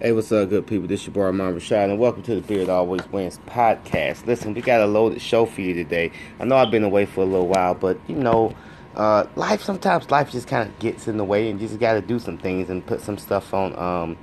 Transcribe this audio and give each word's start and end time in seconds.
Hey, 0.00 0.12
what's 0.12 0.30
up, 0.30 0.48
good 0.48 0.64
people? 0.64 0.86
This 0.86 1.00
is 1.00 1.06
your 1.08 1.14
boy 1.14 1.22
Armand 1.22 1.56
Rashad, 1.56 1.90
and 1.90 1.98
welcome 1.98 2.22
to 2.22 2.36
the 2.36 2.40
Beard 2.40 2.68
Always 2.68 3.04
Wins 3.08 3.40
podcast. 3.48 4.26
Listen, 4.26 4.54
we 4.54 4.60
got 4.60 4.80
a 4.80 4.86
loaded 4.86 5.20
show 5.20 5.44
for 5.44 5.60
you 5.60 5.74
today. 5.74 6.12
I 6.38 6.44
know 6.44 6.54
I've 6.54 6.70
been 6.70 6.84
away 6.84 7.04
for 7.04 7.22
a 7.22 7.24
little 7.24 7.48
while, 7.48 7.74
but 7.74 7.98
you 8.06 8.14
know, 8.14 8.54
uh, 8.94 9.26
life 9.34 9.60
sometimes 9.60 10.08
life 10.08 10.30
just 10.30 10.46
kind 10.46 10.68
of 10.68 10.78
gets 10.78 11.08
in 11.08 11.16
the 11.16 11.24
way, 11.24 11.50
and 11.50 11.60
you 11.60 11.66
just 11.66 11.80
got 11.80 11.94
to 11.94 12.00
do 12.00 12.20
some 12.20 12.38
things 12.38 12.70
and 12.70 12.86
put 12.86 13.00
some 13.00 13.18
stuff 13.18 13.52
on 13.52 13.76
um, 13.76 14.16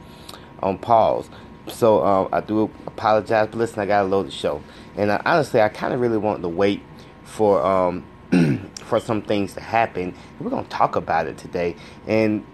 on 0.64 0.78
pause. 0.78 1.30
So 1.68 2.00
uh, 2.00 2.30
I 2.32 2.39
do 2.39 2.71
apologize, 2.88 3.50
but 3.52 3.57
listen, 3.57 3.82
I 3.82 3.86
got 3.86 4.05
a 4.05 4.07
loaded 4.07 4.32
show, 4.32 4.64
and 4.96 5.12
uh, 5.12 5.21
honestly, 5.26 5.62
I 5.62 5.68
kind 5.68 5.94
of 5.94 6.00
really 6.00 6.18
want 6.18 6.42
to 6.44 6.48
wait 6.48 6.82
for 7.26 7.62
um, 7.62 8.05
for 8.86 9.02
some 9.02 9.21
things 9.21 9.55
to 9.55 9.60
happen. 9.60 10.16
We're 10.39 10.52
gonna 10.52 10.70
talk 10.70 10.96
about 10.96 11.28
it 11.28 11.38
today, 11.38 11.76
and 12.07 12.46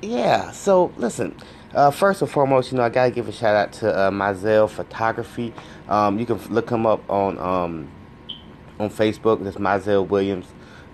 yeah. 0.00 0.50
So 0.52 0.94
listen. 0.96 1.36
Uh, 1.74 1.90
first 1.90 2.20
and 2.20 2.30
foremost, 2.30 2.70
you 2.70 2.76
know, 2.76 2.84
I 2.84 2.90
gotta 2.90 3.10
give 3.10 3.28
a 3.28 3.32
shout 3.32 3.56
out 3.56 3.72
to 3.74 3.96
uh, 3.96 4.10
Mizell 4.10 4.68
Photography. 4.68 5.54
Um, 5.88 6.18
you 6.18 6.26
can 6.26 6.36
look 6.52 6.68
him 6.68 6.84
up 6.84 7.08
on 7.08 7.38
um, 7.38 7.90
on 8.78 8.90
Facebook. 8.90 9.42
That's 9.42 9.58
Mazel 9.58 10.04
Williams 10.04 10.46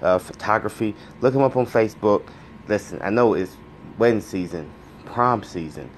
uh, 0.02 0.18
Photography. 0.18 0.94
Look 1.20 1.34
him 1.34 1.42
up 1.42 1.56
on 1.56 1.66
Facebook. 1.66 2.28
Listen, 2.68 3.00
I 3.02 3.10
know 3.10 3.34
it's 3.34 3.56
wedding 3.98 4.20
season, 4.20 4.70
prom 5.04 5.42
season. 5.42 5.90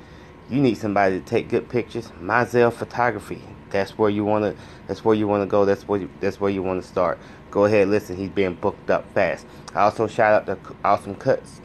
You 0.49 0.63
need 0.63 0.77
somebody 0.79 1.21
to 1.21 1.27
take 1.27 1.51
good 1.51 1.69
pictures. 1.69 2.11
Mazel 2.19 2.71
Photography. 2.71 3.43
That's 3.69 3.99
where 3.99 4.09
you 4.09 4.25
wanna. 4.25 4.55
That's 4.87 5.05
where 5.05 5.15
you 5.15 5.29
wanna 5.29 5.47
go. 5.47 5.67
That's 5.67 5.87
where. 5.87 6.01
You, 6.01 6.11
that's 6.21 6.41
where 6.41 6.51
you 6.51 6.63
wanna 6.63 6.83
start. 6.83 7.19
Go 7.51 7.67
ahead. 7.67 7.89
Listen, 7.89 8.17
he's 8.17 8.31
being 8.31 8.55
booked 8.55 8.89
up 8.89 9.13
fast. 9.13 9.47
I 9.75 9.83
also 9.83 10.07
shout 10.07 10.49
out 10.49 10.65
to 10.65 10.75
Awesome 10.83 11.17
Cuts 11.17 11.61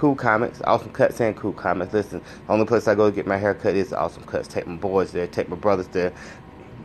Cool 0.00 0.14
Comics, 0.14 0.62
Awesome 0.64 0.92
Cuts 0.92 1.20
and 1.20 1.36
Cool 1.36 1.52
Comics. 1.52 1.92
Listen, 1.92 2.22
the 2.46 2.52
only 2.54 2.64
place 2.64 2.88
I 2.88 2.94
go 2.94 3.10
to 3.10 3.14
get 3.14 3.26
my 3.26 3.36
hair 3.36 3.52
cut 3.52 3.74
is 3.74 3.92
Awesome 3.92 4.22
Cuts. 4.22 4.48
Take 4.48 4.66
my 4.66 4.76
boys 4.76 5.12
there, 5.12 5.26
take 5.26 5.50
my 5.50 5.56
brothers 5.56 5.88
there, 5.88 6.10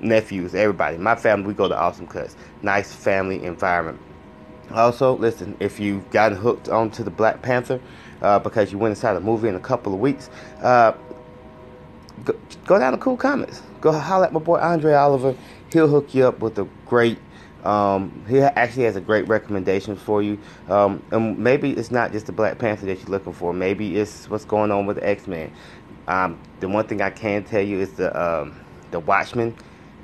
nephews, 0.02 0.54
everybody. 0.54 0.98
My 0.98 1.16
family, 1.16 1.48
we 1.48 1.54
go 1.54 1.70
to 1.70 1.78
Awesome 1.78 2.08
Cuts. 2.08 2.36
Nice 2.62 2.94
family 2.94 3.42
environment. 3.46 4.02
Also, 4.72 5.16
listen, 5.16 5.56
if 5.62 5.80
you've 5.80 6.10
gotten 6.10 6.38
hooked 6.38 6.68
onto 6.68 7.06
the 7.06 7.10
Black 7.10 7.42
Panther 7.42 7.80
uh, 8.22 8.38
because 8.38 8.74
you 8.74 8.78
went 8.78 8.92
inside 8.92 9.16
a 9.16 9.22
movie 9.22 9.48
in 9.48 9.56
a 9.56 9.62
couple 9.62 9.94
of 9.94 10.02
weeks, 10.02 10.30
uh, 10.62 10.92
go, 12.26 12.36
go 12.66 12.78
down 12.78 12.92
to 12.92 12.98
Cool 12.98 13.16
Comics. 13.16 13.62
Go 13.80 13.94
holler 13.94 14.26
at 14.26 14.34
my 14.34 14.42
boy 14.42 14.60
Andre 14.60 14.92
Oliver. 14.94 15.38
He'll 15.72 15.88
hook 15.88 16.14
you 16.14 16.28
up 16.28 16.40
with 16.40 16.60
a 16.60 16.68
great 16.86 17.20
um, 17.66 18.24
he 18.28 18.40
actually 18.40 18.84
has 18.84 18.96
a 18.96 19.02
great 19.02 19.28
recommendation 19.28 19.96
for 19.96 20.22
you. 20.22 20.38
Um, 20.70 21.04
and 21.12 21.38
maybe 21.38 21.72
it's 21.72 21.92
not 21.92 22.12
just 22.12 22.28
the 22.28 22.32
Black 22.32 22.60
Panther 22.60 22.86
that 22.86 23.00
you're 23.00 23.10
looking 23.10 23.34
for. 23.34 23.54
Maybe 23.54 23.98
it's 23.98 24.30
what's 24.30 24.46
going 24.46 24.72
on 24.72 24.86
with 24.86 25.00
X 25.02 25.28
Men. 25.28 25.52
Um, 26.08 26.40
the 26.60 26.70
one 26.70 26.88
thing 26.88 27.02
I 27.02 27.10
can 27.10 27.44
tell 27.44 27.62
you 27.62 27.80
is 27.80 27.94
the 27.94 28.16
um, 28.20 28.60
the 28.92 29.00
Watchmen. 29.00 29.56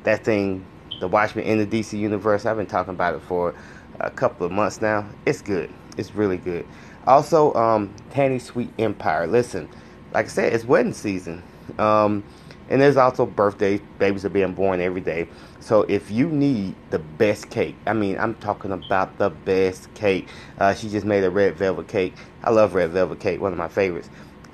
That 0.03 0.23
thing, 0.23 0.65
the 0.99 1.07
Watchmen 1.07 1.45
in 1.45 1.59
the 1.59 1.67
DC 1.67 1.97
universe. 1.97 2.45
I've 2.45 2.57
been 2.57 2.65
talking 2.65 2.93
about 2.93 3.15
it 3.15 3.21
for 3.21 3.53
a 3.99 4.09
couple 4.09 4.45
of 4.45 4.51
months 4.51 4.81
now. 4.81 5.07
It's 5.25 5.41
good. 5.41 5.71
It's 5.97 6.15
really 6.15 6.37
good. 6.37 6.65
Also, 7.05 7.53
um, 7.53 7.93
Tanny 8.09 8.39
Sweet 8.39 8.69
Empire. 8.79 9.27
Listen, 9.27 9.69
like 10.13 10.25
I 10.25 10.29
said, 10.29 10.53
it's 10.53 10.65
wedding 10.65 10.93
season. 10.93 11.43
Um, 11.77 12.23
and 12.69 12.81
there's 12.81 12.97
also 12.97 13.25
birthdays. 13.25 13.81
Babies 13.99 14.25
are 14.25 14.29
being 14.29 14.53
born 14.53 14.81
every 14.81 15.01
day. 15.01 15.27
So 15.61 15.83
if 15.83 16.09
you 16.09 16.27
need 16.27 16.75
the 16.89 16.99
best 16.99 17.51
cake, 17.51 17.75
I 17.85 17.93
mean, 17.93 18.17
I'm 18.17 18.33
talking 18.35 18.71
about 18.71 19.19
the 19.19 19.29
best 19.29 19.93
cake. 19.93 20.27
Uh, 20.59 20.73
she 20.73 20.89
just 20.89 21.05
made 21.05 21.23
a 21.23 21.29
red 21.29 21.55
velvet 21.55 21.87
cake. 21.87 22.15
I 22.43 22.49
love 22.49 22.73
red 22.73 22.89
velvet 22.89 23.19
cake, 23.19 23.39
one 23.39 23.51
of 23.51 23.57
my 23.59 23.67
favorites. 23.67 24.09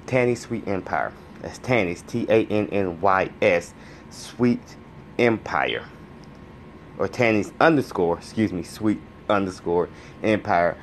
Tanny 0.06 0.36
Sweet 0.36 0.68
Empire. 0.68 1.14
That's 1.42 1.60
Tanny's 1.60 2.02
T 2.02 2.26
A 2.30 2.46
N 2.46 2.68
N 2.72 3.00
Y 3.00 3.30
S 3.42 3.74
Sweet 4.10 4.62
Empire. 5.18 5.86
Or 6.98 7.08
Tanny's 7.08 7.54
underscore, 7.60 8.18
excuse 8.18 8.52
me, 8.52 8.64
Sweet 8.64 9.00
underscore 9.30 9.88
Empire. 10.24 10.78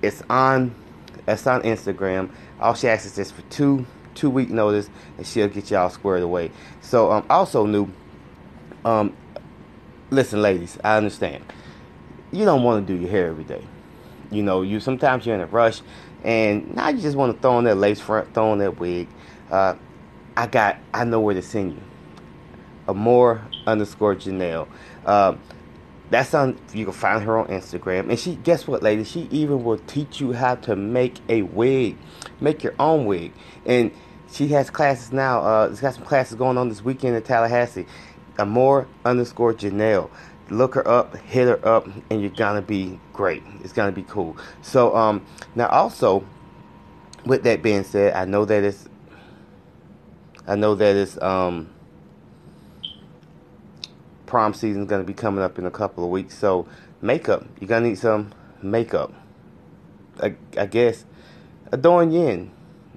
It's 0.00 0.22
on 0.30 0.74
it's 1.28 1.46
on 1.46 1.62
Instagram. 1.62 2.30
All 2.60 2.74
she 2.74 2.88
asks 2.88 3.06
is 3.06 3.16
just 3.16 3.34
for 3.34 3.42
two 3.42 3.84
two 4.14 4.30
week 4.30 4.48
notice, 4.48 4.88
and 5.18 5.26
she'll 5.26 5.48
get 5.48 5.70
y'all 5.70 5.90
squared 5.90 6.22
away. 6.22 6.50
So 6.80 7.12
um, 7.12 7.26
also 7.28 7.66
new. 7.66 7.90
Um, 8.84 9.14
listen, 10.10 10.42
ladies, 10.42 10.78
I 10.84 10.96
understand. 10.96 11.44
You 12.32 12.44
don't 12.44 12.62
want 12.62 12.86
to 12.86 12.92
do 12.92 13.00
your 13.00 13.10
hair 13.10 13.28
every 13.28 13.44
day. 13.44 13.64
You 14.30 14.42
know, 14.42 14.62
you 14.62 14.80
sometimes 14.80 15.26
you're 15.26 15.34
in 15.34 15.40
a 15.40 15.46
rush, 15.46 15.80
and 16.22 16.74
now 16.74 16.88
you 16.88 17.00
just 17.00 17.16
want 17.16 17.34
to 17.34 17.40
throw 17.40 17.52
on 17.52 17.64
that 17.64 17.76
lace 17.76 18.00
front, 18.00 18.32
throw 18.34 18.50
on 18.50 18.58
that 18.58 18.78
wig. 18.78 19.08
Uh, 19.50 19.74
I 20.36 20.46
got, 20.46 20.78
I 20.94 21.04
know 21.04 21.20
where 21.20 21.34
to 21.34 21.42
send 21.42 21.72
you. 21.72 21.82
Amore 22.86 23.42
underscore 23.66 24.14
Janelle. 24.14 24.68
Uh, 25.04 25.36
that's 26.10 26.34
on. 26.34 26.58
You 26.72 26.84
can 26.84 26.94
find 26.94 27.22
her 27.22 27.38
on 27.38 27.46
Instagram, 27.48 28.10
and 28.10 28.18
she. 28.18 28.34
Guess 28.36 28.66
what, 28.66 28.82
ladies? 28.82 29.08
She 29.08 29.28
even 29.30 29.62
will 29.62 29.78
teach 29.78 30.20
you 30.20 30.32
how 30.32 30.56
to 30.56 30.74
make 30.74 31.18
a 31.28 31.42
wig, 31.42 31.96
make 32.40 32.64
your 32.64 32.74
own 32.80 33.06
wig, 33.06 33.32
and 33.64 33.92
she 34.32 34.48
has 34.48 34.70
classes 34.70 35.12
now. 35.12 35.40
Uh, 35.40 35.68
she's 35.70 35.80
got 35.80 35.94
some 35.94 36.04
classes 36.04 36.36
going 36.36 36.58
on 36.58 36.68
this 36.68 36.84
weekend 36.84 37.16
in 37.16 37.22
Tallahassee. 37.22 37.86
Amore 38.40 38.88
underscore 39.04 39.54
Janelle. 39.54 40.10
Look 40.48 40.74
her 40.74 40.86
up, 40.86 41.16
hit 41.16 41.46
her 41.46 41.66
up, 41.66 41.86
and 42.10 42.20
you're 42.20 42.30
gonna 42.30 42.62
be 42.62 42.98
great. 43.12 43.42
It's 43.62 43.72
gonna 43.72 43.92
be 43.92 44.02
cool. 44.02 44.36
So, 44.62 44.96
um, 44.96 45.24
now 45.54 45.68
also, 45.68 46.24
with 47.24 47.44
that 47.44 47.62
being 47.62 47.84
said, 47.84 48.14
I 48.14 48.24
know 48.24 48.44
that 48.44 48.64
it's, 48.64 48.88
I 50.48 50.56
know 50.56 50.74
that 50.74 50.96
it's, 50.96 51.20
um, 51.22 51.70
prom 54.26 54.54
season 54.54 54.82
is 54.82 54.88
gonna 54.88 55.04
be 55.04 55.14
coming 55.14 55.44
up 55.44 55.58
in 55.58 55.66
a 55.66 55.70
couple 55.70 56.02
of 56.02 56.10
weeks. 56.10 56.36
So, 56.36 56.66
makeup. 57.00 57.46
You're 57.60 57.68
gonna 57.68 57.88
need 57.88 57.98
some 57.98 58.32
makeup. 58.62 59.12
I, 60.20 60.34
I 60.58 60.66
guess, 60.66 61.04
Adorn 61.72 62.10
Yin. 62.10 62.50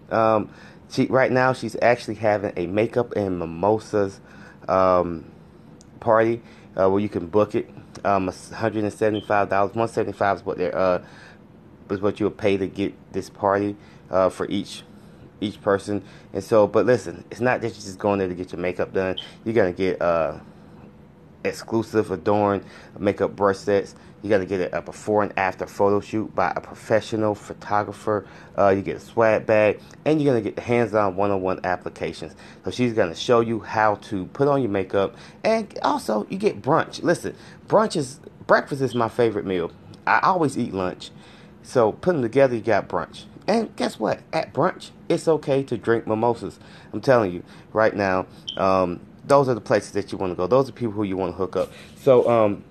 Um, 0.09 0.49
she 0.89 1.05
right 1.07 1.31
now 1.31 1.53
she's 1.53 1.75
actually 1.81 2.15
having 2.15 2.53
a 2.55 2.67
makeup 2.67 3.13
and 3.15 3.39
mimosas 3.39 4.19
um, 4.67 5.25
party 6.03 6.41
uh, 6.77 6.89
where 6.89 7.01
you 7.01 7.09
can 7.09 7.27
book 7.27 7.55
it. 7.55 7.69
Um, 8.03 8.27
hundred 8.27 8.83
and 8.83 8.93
seventy 8.93 9.21
five 9.21 9.49
dollars. 9.49 9.73
One 9.75 9.87
seventy 9.87 10.17
five 10.17 10.37
is 10.37 10.45
what 10.45 10.57
they 10.57 10.71
uh 10.71 10.99
is 11.89 12.01
what 12.01 12.19
you 12.19 12.25
would 12.25 12.37
pay 12.37 12.57
to 12.57 12.67
get 12.67 12.93
this 13.13 13.29
party 13.29 13.75
uh, 14.11 14.29
for 14.29 14.47
each 14.49 14.83
each 15.39 15.61
person. 15.61 16.03
And 16.33 16.43
so, 16.43 16.67
but 16.67 16.85
listen, 16.85 17.23
it's 17.31 17.41
not 17.41 17.61
that 17.61 17.67
you're 17.67 17.75
just 17.75 17.99
going 17.99 18.19
there 18.19 18.27
to 18.27 18.35
get 18.35 18.51
your 18.51 18.61
makeup 18.61 18.93
done. 18.93 19.17
You're 19.45 19.55
gonna 19.55 19.73
get 19.73 20.01
uh 20.01 20.39
exclusive 21.43 22.11
adorned 22.11 22.63
makeup 22.97 23.35
brush 23.35 23.57
sets. 23.57 23.95
You 24.23 24.29
got 24.29 24.37
to 24.37 24.45
get 24.45 24.73
a, 24.73 24.81
before 24.81 25.21
and 25.21 25.37
after 25.37 25.67
photo 25.67 25.99
shoot 25.99 26.33
by 26.33 26.53
a 26.55 26.61
professional 26.61 27.35
photographer. 27.35 28.25
Uh, 28.57 28.69
you 28.69 28.81
get 28.81 28.95
a 28.95 28.99
swag 28.99 29.45
bag, 29.45 29.81
and 30.05 30.21
you're 30.21 30.33
gonna 30.33 30.43
get 30.43 30.57
hands-on 30.57 31.17
one-on-one 31.17 31.59
applications. 31.65 32.33
So 32.63 32.71
she's 32.71 32.93
gonna 32.93 33.15
show 33.15 33.41
you 33.41 33.59
how 33.59 33.95
to 33.95 34.25
put 34.27 34.47
on 34.47 34.61
your 34.61 34.71
makeup, 34.71 35.15
and 35.43 35.77
also 35.81 36.25
you 36.29 36.37
get 36.37 36.61
brunch. 36.61 37.03
Listen, 37.03 37.35
brunch 37.67 37.97
is 37.97 38.21
breakfast 38.47 38.81
is 38.81 38.95
my 38.95 39.09
favorite 39.09 39.45
meal. 39.45 39.71
I 40.07 40.19
always 40.23 40.57
eat 40.57 40.73
lunch, 40.73 41.11
so 41.61 41.91
putting 41.91 42.21
together, 42.21 42.55
you 42.55 42.61
got 42.61 42.87
brunch. 42.87 43.25
And 43.45 43.75
guess 43.75 43.99
what? 43.99 44.21
At 44.31 44.53
brunch, 44.53 44.91
it's 45.09 45.27
okay 45.27 45.63
to 45.63 45.77
drink 45.77 46.07
mimosas. 46.07 46.59
I'm 46.93 47.01
telling 47.01 47.33
you 47.33 47.43
right 47.73 47.93
now. 47.93 48.25
Um, 48.55 49.01
those 49.25 49.49
are 49.49 49.53
the 49.53 49.61
places 49.61 49.91
that 49.93 50.11
you 50.11 50.17
want 50.17 50.31
to 50.31 50.35
go. 50.35 50.47
Those 50.47 50.69
are 50.69 50.71
people 50.71 50.93
who 50.93 51.03
you 51.03 51.17
want 51.17 51.33
to 51.33 51.37
hook 51.37 51.55
up. 51.57 51.71
So, 51.97 52.29
um, 52.29 52.63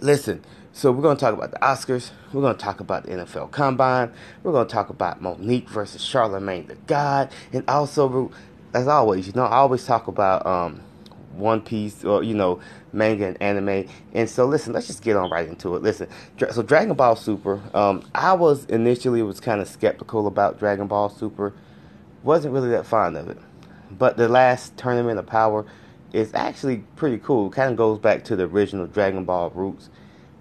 listen. 0.00 0.42
So 0.72 0.92
we're 0.92 1.02
going 1.02 1.16
to 1.16 1.20
talk 1.20 1.34
about 1.34 1.50
the 1.50 1.58
Oscars. 1.58 2.10
We're 2.32 2.42
going 2.42 2.56
to 2.56 2.62
talk 2.62 2.78
about 2.78 3.04
the 3.04 3.10
NFL 3.10 3.50
Combine. 3.50 4.12
We're 4.42 4.52
going 4.52 4.68
to 4.68 4.72
talk 4.72 4.88
about 4.88 5.20
Monique 5.20 5.68
versus 5.68 6.02
Charlemagne 6.02 6.68
the 6.68 6.76
God, 6.86 7.30
and 7.52 7.68
also, 7.68 8.30
as 8.72 8.86
always, 8.86 9.26
you 9.26 9.32
know, 9.34 9.44
I 9.44 9.56
always 9.56 9.84
talk 9.84 10.06
about 10.06 10.46
um, 10.46 10.80
One 11.34 11.60
Piece 11.60 12.04
or 12.04 12.22
you 12.22 12.34
know 12.34 12.60
manga 12.92 13.26
and 13.26 13.42
anime. 13.42 13.88
And 14.14 14.30
so, 14.30 14.46
listen, 14.46 14.72
let's 14.72 14.86
just 14.86 15.02
get 15.02 15.16
on 15.16 15.28
right 15.28 15.48
into 15.48 15.74
it. 15.74 15.82
Listen, 15.82 16.08
so 16.52 16.62
Dragon 16.62 16.94
Ball 16.94 17.16
Super. 17.16 17.60
Um, 17.74 18.08
I 18.14 18.34
was 18.34 18.64
initially 18.66 19.22
was 19.22 19.40
kind 19.40 19.60
of 19.60 19.66
skeptical 19.66 20.28
about 20.28 20.60
Dragon 20.60 20.86
Ball 20.86 21.08
Super. 21.08 21.52
wasn't 22.22 22.54
really 22.54 22.70
that 22.70 22.86
fond 22.86 23.16
of 23.16 23.28
it. 23.28 23.38
But 23.90 24.16
the 24.16 24.28
last 24.28 24.76
tournament 24.76 25.18
of 25.18 25.26
power 25.26 25.66
is 26.12 26.32
actually 26.32 26.84
pretty 26.94 27.18
cool. 27.18 27.50
Kind 27.50 27.72
of 27.72 27.76
goes 27.76 27.98
back 27.98 28.22
to 28.24 28.36
the 28.36 28.44
original 28.44 28.86
Dragon 28.86 29.24
Ball 29.24 29.50
roots 29.50 29.90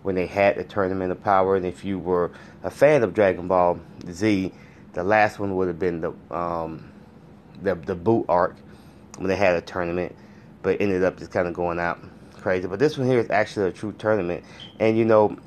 when 0.04 0.16
they 0.16 0.25
had 0.25 0.56
the 0.56 0.63
tournament 0.63 1.12
of 1.12 1.24
power. 1.24 1.56
And 1.56 1.66
if 1.66 1.84
you 1.84 2.00
were 2.00 2.31
a 2.63 2.69
fan 2.69 3.04
of 3.04 3.13
Dragon 3.13 3.48
Ball 3.48 3.80
Z, 4.10 4.51
the 4.94 5.04
last 5.04 5.40
one 5.40 5.56
would 5.56 5.68
have 5.68 5.80
been 5.80 6.01
the 6.01 6.12
um, 6.36 6.92
the 7.62 7.75
the 7.75 7.96
boot 7.96 8.25
arc 8.30 8.56
when 9.18 9.28
they 9.28 9.36
had 9.36 9.56
a 9.56 9.62
tournament, 9.62 10.16
but 10.62 10.80
ended 10.81 11.04
up 11.04 11.18
just 11.18 11.31
kind 11.31 11.48
of 11.48 11.54
going 11.54 11.80
out 11.80 12.00
crazy. 12.34 12.68
But 12.68 12.80
this 12.80 12.98
one 12.98 13.07
here 13.07 13.19
is 13.19 13.30
actually 13.30 13.68
a 13.68 13.72
true 13.72 13.94
tournament, 13.98 14.44
and 14.80 14.98
you 14.98 15.06
know, 15.06 15.38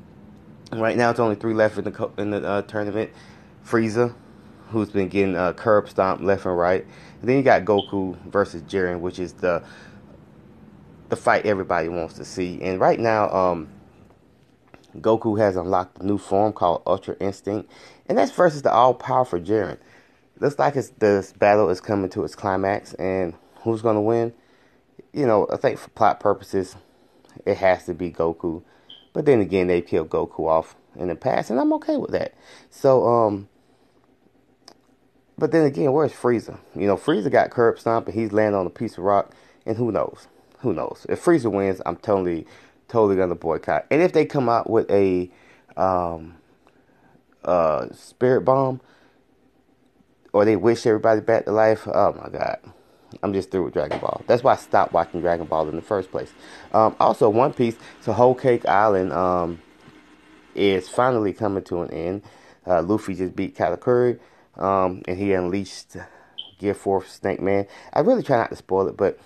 right 0.71 0.95
now 0.95 1.09
it's 1.09 1.19
only 1.19 1.35
three 1.35 1.53
left 1.53 1.77
in 1.77 1.85
the 1.85 2.09
in 2.17 2.31
the 2.31 2.47
uh, 2.47 2.61
tournament: 2.63 3.11
Frieza, 3.65 4.13
who's 4.69 4.89
been 4.89 5.07
getting 5.07 5.35
uh, 5.35 5.53
curb 5.53 5.89
stomped 5.89 6.23
left 6.23 6.45
and 6.45 6.57
right. 6.57 6.85
And 7.19 7.29
then 7.29 7.37
you 7.37 7.43
got 7.43 7.63
Goku 7.63 8.17
versus 8.25 8.61
Jiren, 8.63 8.99
which 8.99 9.19
is 9.19 9.33
the 9.33 9.63
the 11.09 11.15
fight 11.15 11.45
everybody 11.45 11.89
wants 11.89 12.15
to 12.15 12.25
see. 12.25 12.61
And 12.61 12.79
right 12.79 12.99
now, 12.99 13.29
um, 13.29 13.69
Goku 14.97 15.37
has 15.39 15.55
unlocked 15.55 15.99
a 15.99 16.05
new 16.05 16.17
form 16.17 16.53
called 16.53 16.83
Ultra 16.85 17.15
Instinct, 17.19 17.69
and 18.07 18.17
that's 18.17 18.31
versus 18.31 18.61
the 18.61 18.71
all-powerful 18.71 19.39
Jiren. 19.39 19.77
Looks 20.39 20.59
like 20.59 20.73
this 20.73 21.33
battle 21.33 21.69
is 21.69 21.81
coming 21.81 22.09
to 22.11 22.23
its 22.23 22.35
climax, 22.35 22.93
and 22.95 23.33
who's 23.61 23.81
going 23.81 23.95
to 23.95 24.01
win? 24.01 24.33
You 25.13 25.25
know, 25.25 25.47
I 25.51 25.57
think 25.57 25.79
for 25.79 25.89
plot 25.89 26.19
purposes, 26.19 26.75
it 27.45 27.57
has 27.57 27.85
to 27.85 27.93
be 27.93 28.11
Goku. 28.11 28.63
But 29.13 29.25
then 29.25 29.39
again, 29.39 29.67
they 29.67 29.81
killed 29.81 30.09
Goku 30.09 30.47
off 30.47 30.75
in 30.95 31.07
the 31.07 31.15
past, 31.15 31.49
and 31.49 31.59
I'm 31.59 31.73
okay 31.73 31.97
with 31.97 32.11
that. 32.11 32.33
So, 32.69 33.05
um, 33.05 33.47
but 35.37 35.51
then 35.51 35.65
again, 35.65 35.91
where's 35.91 36.13
Frieza? 36.13 36.59
You 36.75 36.87
know, 36.87 36.97
Frieza 36.97 37.31
got 37.31 37.51
curb 37.51 37.79
stomp, 37.79 38.07
and 38.07 38.15
he's 38.15 38.33
landing 38.33 38.59
on 38.59 38.65
a 38.65 38.71
piece 38.71 38.97
of 38.97 39.03
rock, 39.03 39.33
and 39.65 39.77
who 39.77 39.91
knows? 39.91 40.27
Who 40.59 40.73
knows? 40.73 41.05
If 41.09 41.23
Frieza 41.23 41.51
wins, 41.51 41.81
I'm 41.85 41.97
totally, 41.97 42.47
totally 42.87 43.15
gonna 43.15 43.35
boycott. 43.35 43.85
And 43.91 44.01
if 44.01 44.13
they 44.13 44.25
come 44.25 44.49
out 44.49 44.69
with 44.69 44.89
a, 44.91 45.31
um, 45.77 46.35
uh, 47.43 47.87
spirit 47.91 48.41
bomb, 48.41 48.81
or 50.31 50.45
they 50.45 50.55
wish 50.55 50.85
everybody 50.85 51.21
back 51.21 51.45
to 51.45 51.51
life, 51.51 51.87
oh 51.87 52.13
my 52.13 52.29
god. 52.29 52.59
I'm 53.21 53.33
just 53.33 53.51
through 53.51 53.65
with 53.65 53.73
Dragon 53.73 53.99
Ball. 53.99 54.23
That's 54.25 54.43
why 54.43 54.53
I 54.53 54.55
stopped 54.55 54.93
watching 54.93 55.21
Dragon 55.21 55.45
Ball 55.45 55.69
in 55.69 55.75
the 55.75 55.81
first 55.81 56.09
place. 56.09 56.31
Um, 56.73 56.95
also, 56.99 57.29
One 57.29 57.53
Piece, 57.53 57.75
so 58.01 58.11
Whole 58.11 58.33
Cake 58.33 58.65
Island 58.65 59.13
um, 59.13 59.61
is 60.55 60.89
finally 60.89 61.33
coming 61.33 61.63
to 61.65 61.83
an 61.83 61.91
end. 61.91 62.23
Uh, 62.65 62.81
Luffy 62.81 63.13
just 63.13 63.35
beat 63.35 63.55
Katakuri, 63.55 64.19
um, 64.57 65.03
and 65.07 65.17
he 65.17 65.33
unleashed 65.33 65.97
Gear 66.57 66.73
Fourth 66.73 67.11
Snake 67.11 67.41
Man. 67.41 67.67
I 67.93 67.99
really 67.99 68.23
try 68.23 68.37
not 68.37 68.49
to 68.49 68.55
spoil 68.55 68.87
it, 68.87 68.97
but 68.97 69.19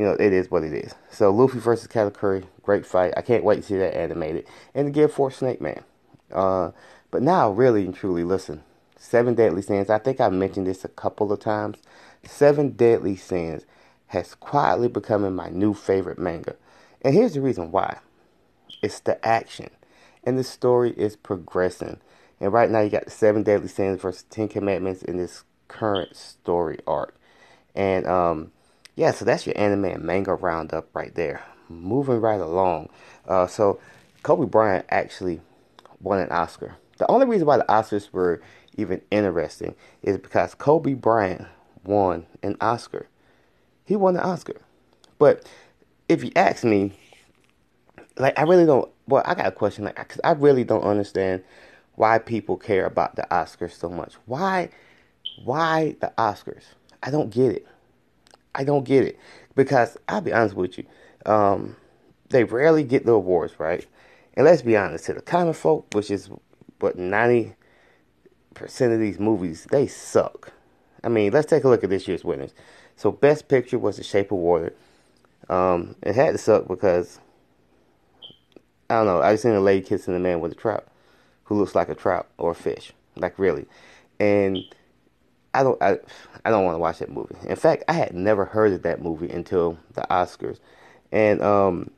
you 0.00 0.06
know 0.06 0.12
it 0.12 0.32
is 0.32 0.50
what 0.50 0.64
it 0.64 0.72
is. 0.72 0.94
So 1.10 1.30
Luffy 1.30 1.58
versus 1.58 1.86
Katakuri, 1.86 2.46
great 2.62 2.86
fight. 2.86 3.12
I 3.18 3.20
can't 3.20 3.44
wait 3.44 3.56
to 3.56 3.62
see 3.62 3.76
that 3.76 3.94
animated. 3.94 4.46
And 4.74 4.94
Gear 4.94 5.08
Fourth 5.08 5.36
Snake 5.36 5.60
Man. 5.60 5.84
Uh, 6.32 6.70
but 7.10 7.20
now, 7.20 7.50
really 7.50 7.84
and 7.84 7.94
truly, 7.94 8.24
listen. 8.24 8.62
Seven 8.96 9.34
Deadly 9.34 9.60
Sins. 9.60 9.90
I 9.90 9.98
think 9.98 10.18
I've 10.18 10.32
mentioned 10.32 10.66
this 10.66 10.86
a 10.86 10.88
couple 10.88 11.30
of 11.30 11.40
times. 11.40 11.76
Seven 12.24 12.70
Deadly 12.70 13.14
Sins 13.14 13.66
has 14.06 14.34
quietly 14.34 14.88
become 14.88 15.34
my 15.34 15.50
new 15.50 15.74
favorite 15.74 16.18
manga. 16.18 16.56
And 17.02 17.12
here's 17.12 17.34
the 17.34 17.42
reason 17.42 17.70
why. 17.70 17.98
It's 18.82 19.00
the 19.00 19.22
action. 19.22 19.68
And 20.24 20.38
the 20.38 20.44
story 20.44 20.92
is 20.92 21.14
progressing. 21.14 21.98
And 22.40 22.54
right 22.54 22.70
now 22.70 22.80
you 22.80 22.88
got 22.88 23.04
the 23.04 23.10
Seven 23.10 23.42
Deadly 23.42 23.68
Sins 23.68 24.00
versus 24.00 24.22
Ten 24.30 24.48
Commandments 24.48 25.02
in 25.02 25.18
this 25.18 25.44
current 25.68 26.16
story 26.16 26.78
arc. 26.86 27.14
And 27.74 28.06
um 28.06 28.52
yeah, 29.00 29.12
so 29.12 29.24
that's 29.24 29.46
your 29.46 29.56
anime 29.56 29.86
and 29.86 30.04
manga 30.04 30.34
roundup 30.34 30.94
right 30.94 31.14
there. 31.14 31.42
Moving 31.70 32.20
right 32.20 32.38
along. 32.38 32.90
Uh 33.26 33.46
so 33.46 33.80
Kobe 34.22 34.44
Bryant 34.44 34.84
actually 34.90 35.40
won 36.02 36.18
an 36.18 36.30
Oscar. 36.30 36.76
The 36.98 37.10
only 37.10 37.24
reason 37.24 37.46
why 37.46 37.56
the 37.56 37.64
Oscars 37.64 38.12
were 38.12 38.42
even 38.76 39.00
interesting 39.10 39.74
is 40.02 40.18
because 40.18 40.54
Kobe 40.54 40.92
Bryant 40.92 41.46
won 41.82 42.26
an 42.42 42.58
Oscar. 42.60 43.06
He 43.86 43.96
won 43.96 44.16
an 44.16 44.22
Oscar. 44.22 44.60
But 45.18 45.48
if 46.10 46.22
you 46.22 46.30
ask 46.36 46.62
me, 46.62 46.92
like 48.18 48.38
I 48.38 48.42
really 48.42 48.66
don't. 48.66 48.90
Well, 49.06 49.22
I 49.24 49.34
got 49.34 49.46
a 49.46 49.52
question, 49.52 49.84
like, 49.84 49.96
cause 49.96 50.20
I 50.22 50.32
really 50.32 50.62
don't 50.62 50.84
understand 50.84 51.42
why 51.94 52.18
people 52.18 52.58
care 52.58 52.84
about 52.84 53.16
the 53.16 53.26
Oscars 53.30 53.72
so 53.72 53.88
much. 53.88 54.12
Why, 54.26 54.68
why 55.42 55.96
the 56.02 56.12
Oscars? 56.18 56.64
I 57.02 57.10
don't 57.10 57.30
get 57.30 57.52
it. 57.52 57.66
I 58.54 58.64
don't 58.64 58.84
get 58.84 59.04
it 59.04 59.18
because 59.54 59.96
I'll 60.08 60.20
be 60.20 60.32
honest 60.32 60.56
with 60.56 60.78
you. 60.78 60.84
Um, 61.26 61.76
they 62.30 62.44
rarely 62.44 62.84
get 62.84 63.06
the 63.06 63.12
awards 63.12 63.58
right, 63.58 63.86
and 64.34 64.46
let's 64.46 64.62
be 64.62 64.76
honest, 64.76 65.06
to 65.06 65.14
the 65.14 65.22
common 65.22 65.54
folk, 65.54 65.86
which 65.94 66.10
is 66.10 66.30
what 66.78 66.96
ninety 66.96 67.54
percent 68.54 68.92
of 68.92 69.00
these 69.00 69.18
movies, 69.18 69.66
they 69.70 69.86
suck. 69.86 70.52
I 71.02 71.08
mean, 71.08 71.32
let's 71.32 71.48
take 71.48 71.64
a 71.64 71.68
look 71.68 71.82
at 71.82 71.90
this 71.90 72.06
year's 72.06 72.24
winners. 72.24 72.52
So, 72.96 73.10
Best 73.10 73.48
Picture 73.48 73.78
was 73.78 73.96
The 73.96 74.02
Shape 74.02 74.30
of 74.32 74.38
Water. 74.38 74.74
Um, 75.48 75.96
it 76.02 76.14
had 76.14 76.32
to 76.32 76.38
suck 76.38 76.68
because 76.68 77.18
I 78.90 78.96
don't 78.96 79.06
know. 79.06 79.22
I 79.22 79.36
seen 79.36 79.52
a 79.52 79.60
lady 79.60 79.86
kissing 79.86 80.14
a 80.14 80.18
man 80.18 80.40
with 80.40 80.52
a 80.52 80.56
trout, 80.56 80.86
who 81.44 81.58
looks 81.58 81.74
like 81.74 81.88
a 81.88 81.94
trout 81.94 82.28
or 82.38 82.50
a 82.50 82.54
fish, 82.54 82.92
like 83.16 83.38
really. 83.38 83.66
And 84.18 84.58
I 85.52 85.62
don't, 85.62 85.82
I, 85.82 85.98
I 86.44 86.50
don't 86.50 86.64
want 86.64 86.74
to 86.76 86.78
watch 86.78 86.98
that 86.98 87.10
movie. 87.10 87.36
In 87.46 87.56
fact, 87.56 87.84
I 87.88 87.92
had 87.92 88.14
never 88.14 88.44
heard 88.44 88.72
of 88.72 88.82
that 88.82 89.02
movie 89.02 89.30
until 89.30 89.78
the 89.94 90.02
Oscars, 90.10 90.58
and 91.10 91.42
um, 91.42 91.90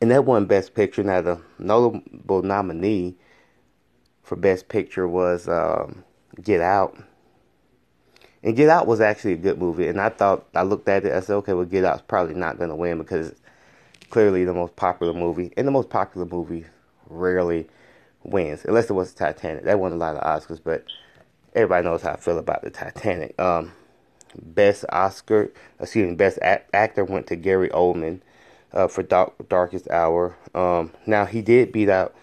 and 0.00 0.10
that 0.10 0.24
won 0.24 0.46
Best 0.46 0.74
Picture. 0.74 1.02
Now 1.02 1.20
the 1.20 1.40
notable 1.58 2.42
nominee 2.42 3.16
for 4.22 4.36
Best 4.36 4.68
Picture 4.68 5.08
was 5.08 5.48
um, 5.48 6.04
Get 6.42 6.60
Out 6.60 6.96
and 8.44 8.54
Get 8.54 8.68
Out 8.68 8.86
was 8.86 9.00
actually 9.00 9.32
a 9.32 9.38
good 9.38 9.58
movie, 9.58 9.88
and 9.88 9.98
I 9.98 10.10
thought 10.10 10.46
I 10.54 10.62
looked 10.62 10.86
at 10.86 11.06
it. 11.06 11.12
I 11.14 11.20
said, 11.20 11.36
okay, 11.36 11.54
well, 11.54 11.64
Get 11.64 11.84
Out's 11.84 12.02
probably 12.02 12.34
not 12.34 12.58
going 12.58 12.68
to 12.68 12.76
win 12.76 12.98
because 12.98 13.30
it's 13.30 13.40
clearly 14.10 14.44
the 14.44 14.52
most 14.52 14.76
popular 14.76 15.14
movie, 15.14 15.50
and 15.56 15.66
the 15.66 15.72
most 15.72 15.88
popular 15.88 16.26
movie 16.26 16.66
rarely 17.08 17.66
wins, 18.22 18.66
unless 18.66 18.90
it 18.90 18.92
was 18.92 19.14
Titanic. 19.14 19.64
That 19.64 19.80
won 19.80 19.92
a 19.92 19.96
lot 19.96 20.16
of 20.16 20.22
Oscars, 20.22 20.60
but 20.62 20.84
everybody 21.54 21.84
knows 21.84 22.02
how 22.02 22.12
I 22.12 22.16
feel 22.16 22.38
about 22.38 22.62
the 22.62 22.70
Titanic. 22.70 23.38
Um, 23.40 23.72
best 24.40 24.84
Oscar, 24.90 25.50
excuse 25.80 26.08
me, 26.08 26.14
best 26.14 26.38
actor 26.42 27.04
went 27.04 27.26
to 27.28 27.36
Gary 27.36 27.68
Oldman 27.70 28.20
uh, 28.72 28.88
for 28.88 29.02
Dark- 29.02 29.48
Darkest 29.48 29.88
Hour. 29.90 30.36
Um, 30.54 30.92
now 31.06 31.24
he 31.24 31.42
did 31.42 31.72
beat 31.72 31.88
out 31.88 32.14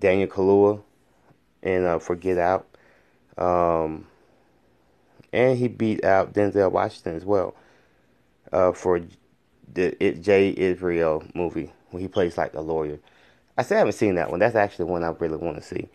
Daniel 0.00 0.28
Kaluuya 0.28 0.82
in 1.62 1.84
uh, 1.84 1.98
for 1.98 2.16
Get 2.16 2.38
Out. 2.38 2.66
Um, 3.38 4.06
and 5.32 5.56
he 5.56 5.68
beat 5.68 6.04
out 6.04 6.32
Denzel 6.32 6.72
Washington 6.72 7.14
as 7.16 7.24
well 7.24 7.54
uh, 8.52 8.72
for 8.72 9.00
the 9.72 10.04
it, 10.04 10.20
Jay 10.22 10.52
Israel 10.56 11.22
movie 11.34 11.72
when 11.90 12.02
he 12.02 12.08
plays 12.08 12.36
like 12.36 12.54
a 12.54 12.60
lawyer. 12.60 12.98
I 13.56 13.62
still 13.62 13.78
haven't 13.78 13.92
seen 13.92 14.16
that 14.16 14.30
one. 14.30 14.40
That's 14.40 14.56
actually 14.56 14.86
one 14.86 15.04
I 15.04 15.08
really 15.08 15.36
want 15.36 15.56
to 15.56 15.62
see. 15.62 15.88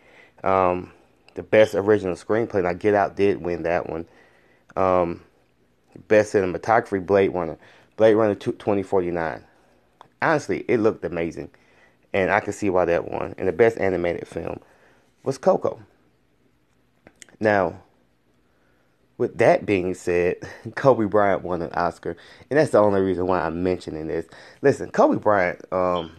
Um, 0.43 0.91
the 1.35 1.43
best 1.43 1.75
original 1.75 2.15
screenplay. 2.15 2.63
Now 2.63 2.73
Get 2.73 2.95
Out 2.95 3.15
did 3.15 3.41
win 3.41 3.63
that 3.63 3.89
one. 3.89 4.07
Um, 4.75 5.21
best 6.07 6.33
cinematography, 6.33 7.05
Blade 7.05 7.33
Runner, 7.33 7.57
Blade 7.97 8.15
Runner 8.15 8.35
2049. 8.35 9.43
Honestly, 10.21 10.65
it 10.67 10.79
looked 10.79 11.05
amazing, 11.05 11.51
and 12.13 12.31
I 12.31 12.39
can 12.39 12.53
see 12.53 12.69
why 12.69 12.85
that 12.85 13.09
won. 13.11 13.35
And 13.37 13.47
the 13.47 13.53
best 13.53 13.77
animated 13.77 14.27
film 14.27 14.59
was 15.23 15.37
Coco. 15.37 15.81
Now, 17.39 17.81
with 19.17 19.37
that 19.37 19.65
being 19.65 19.93
said, 19.93 20.37
Kobe 20.75 21.05
Bryant 21.05 21.43
won 21.43 21.61
an 21.61 21.71
Oscar, 21.73 22.17
and 22.49 22.57
that's 22.57 22.71
the 22.71 22.79
only 22.79 23.01
reason 23.01 23.27
why 23.27 23.41
I'm 23.41 23.63
mentioning 23.63 24.07
this. 24.07 24.25
Listen, 24.61 24.89
Kobe 24.89 25.19
Bryant. 25.19 25.61
Um, 25.71 26.11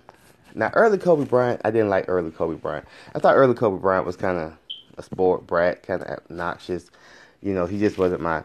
now 0.54 0.70
early 0.72 0.96
Kobe 0.96 1.24
Bryant, 1.24 1.60
I 1.64 1.70
didn't 1.70 1.90
like 1.90 2.06
early 2.08 2.30
Kobe 2.30 2.56
Bryant. 2.56 2.86
I 3.14 3.18
thought 3.18 3.36
early 3.36 3.54
Kobe 3.54 3.80
Bryant 3.80 4.06
was 4.06 4.16
kind 4.16 4.38
of 4.38 4.56
a 4.96 5.02
sport 5.02 5.46
brat, 5.46 5.82
kind 5.82 6.02
of 6.02 6.08
obnoxious. 6.08 6.90
You 7.42 7.54
know, 7.54 7.66
he 7.66 7.78
just 7.78 7.98
wasn't 7.98 8.22
my 8.22 8.42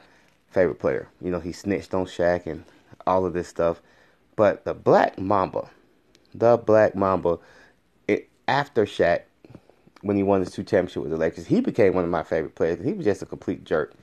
favorite 0.49 0.79
player. 0.79 1.07
You 1.21 1.31
know, 1.31 1.39
he 1.39 1.51
snitched 1.51 1.93
on 1.93 2.05
Shaq 2.05 2.45
and 2.45 2.63
all 3.07 3.25
of 3.25 3.33
this 3.33 3.47
stuff. 3.47 3.81
But 4.35 4.65
the 4.65 4.73
Black 4.73 5.19
Mamba, 5.19 5.69
the 6.33 6.57
Black 6.57 6.95
Mamba, 6.95 7.39
it, 8.07 8.29
after 8.47 8.85
Shaq, 8.85 9.21
when 10.01 10.17
he 10.17 10.23
won 10.23 10.41
his 10.41 10.51
two 10.51 10.63
championships 10.63 11.03
with 11.03 11.11
the 11.11 11.17
Lakers, 11.17 11.47
he 11.47 11.61
became 11.61 11.93
one 11.93 12.03
of 12.03 12.09
my 12.09 12.23
favorite 12.23 12.55
players. 12.55 12.83
He 12.83 12.93
was 12.93 13.05
just 13.05 13.21
a 13.21 13.25
complete 13.25 13.63
jerk. 13.63 13.93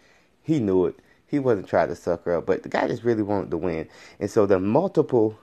He 0.43 0.61
knew 0.61 0.87
it. 0.87 0.99
He 1.27 1.39
wasn't 1.39 1.69
trying 1.69 1.89
to 1.89 1.97
sucker 1.97 2.37
up, 2.37 2.47
but 2.47 2.63
the 2.63 2.69
guy 2.69 2.89
just 2.89 3.05
really 3.05 3.23
wanted 3.23 3.51
to 3.51 3.57
win. 3.57 3.89
And 4.19 4.31
so 4.31 4.47
the 4.47 4.59
multiple 4.59 5.39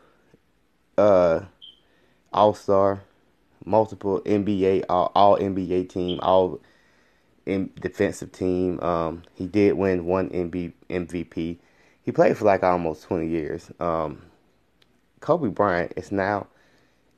uh, 0.97 1.41
All 2.33 2.53
Star, 2.53 3.01
multiple 3.65 4.21
NBA, 4.21 4.85
all, 4.89 5.11
all, 5.13 5.37
NBA 5.37 5.89
team, 5.89 6.19
all 6.21 6.59
defensive 7.45 8.31
team. 8.31 8.79
Um, 8.81 9.23
he 9.33 9.47
did 9.47 9.73
win 9.73 10.05
one 10.05 10.29
MB, 10.29 10.73
MVP. 10.89 11.57
He 12.01 12.11
played 12.11 12.37
for 12.37 12.45
like 12.45 12.63
almost 12.63 13.03
20 13.03 13.27
years. 13.27 13.71
Um, 13.79 14.21
Kobe 15.19 15.49
Bryant 15.49 15.93
is 15.95 16.11
now 16.11 16.47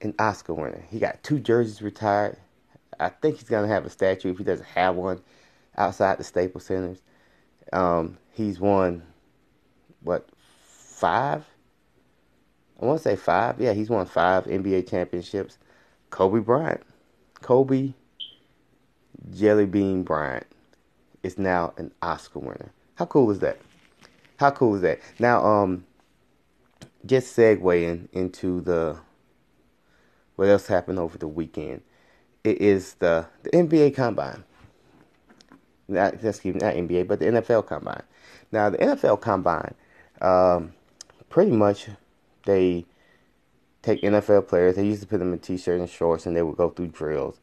an 0.01 0.13
Oscar 0.19 0.53
winner. 0.53 0.83
He 0.89 0.99
got 0.99 1.23
two 1.23 1.39
jerseys 1.39 1.81
retired. 1.81 2.37
I 2.99 3.09
think 3.09 3.37
he's 3.37 3.49
gonna 3.49 3.67
have 3.67 3.85
a 3.85 3.89
statue 3.89 4.31
if 4.31 4.37
he 4.37 4.43
doesn't 4.43 4.67
have 4.67 4.95
one 4.95 5.21
outside 5.77 6.17
the 6.17 6.23
Staples 6.23 6.65
Centers. 6.65 7.01
Um, 7.73 8.17
he's 8.31 8.59
won 8.59 9.03
what 10.01 10.27
five? 10.63 11.45
I 12.81 12.85
want 12.85 12.99
to 12.99 13.03
say 13.03 13.15
five. 13.15 13.59
Yeah, 13.59 13.73
he's 13.73 13.89
won 13.89 14.05
five 14.05 14.45
NBA 14.45 14.89
championships. 14.89 15.57
Kobe 16.09 16.39
Bryant, 16.39 16.81
Kobe 17.41 17.93
Jelly 19.35 19.65
Bean 19.65 20.03
Bryant 20.03 20.47
is 21.23 21.37
now 21.37 21.73
an 21.77 21.91
Oscar 22.01 22.39
winner. 22.39 22.71
How 22.95 23.05
cool 23.05 23.29
is 23.31 23.39
that? 23.39 23.59
How 24.37 24.51
cool 24.51 24.75
is 24.75 24.81
that? 24.81 24.99
Now, 25.19 25.45
um, 25.45 25.85
just 27.05 27.35
segueing 27.35 28.07
into 28.13 28.61
the 28.61 28.97
what 30.35 30.47
else 30.47 30.67
happened 30.67 30.99
over 30.99 31.17
the 31.17 31.27
weekend. 31.27 31.81
It 32.43 32.61
is 32.61 32.93
the, 32.95 33.25
the 33.43 33.49
NBA 33.49 33.95
Combine. 33.95 34.43
Not, 35.87 36.23
excuse 36.23 36.55
me, 36.55 36.61
not 36.61 36.75
NBA, 36.75 37.07
but 37.07 37.19
the 37.19 37.25
NFL 37.25 37.65
Combine. 37.65 38.03
Now, 38.51 38.69
the 38.69 38.77
NFL 38.77 39.19
Combine, 39.19 39.73
um, 40.21 40.73
pretty 41.29 41.51
much, 41.51 41.87
they 42.45 42.85
take 43.81 44.01
NFL 44.01 44.47
players. 44.47 44.75
They 44.75 44.85
used 44.85 45.01
to 45.01 45.07
put 45.07 45.19
them 45.19 45.33
in 45.33 45.39
t-shirts 45.39 45.79
and 45.79 45.89
shorts, 45.89 46.25
and 46.25 46.35
they 46.35 46.43
would 46.43 46.57
go 46.57 46.69
through 46.69 46.87
drills. 46.87 47.39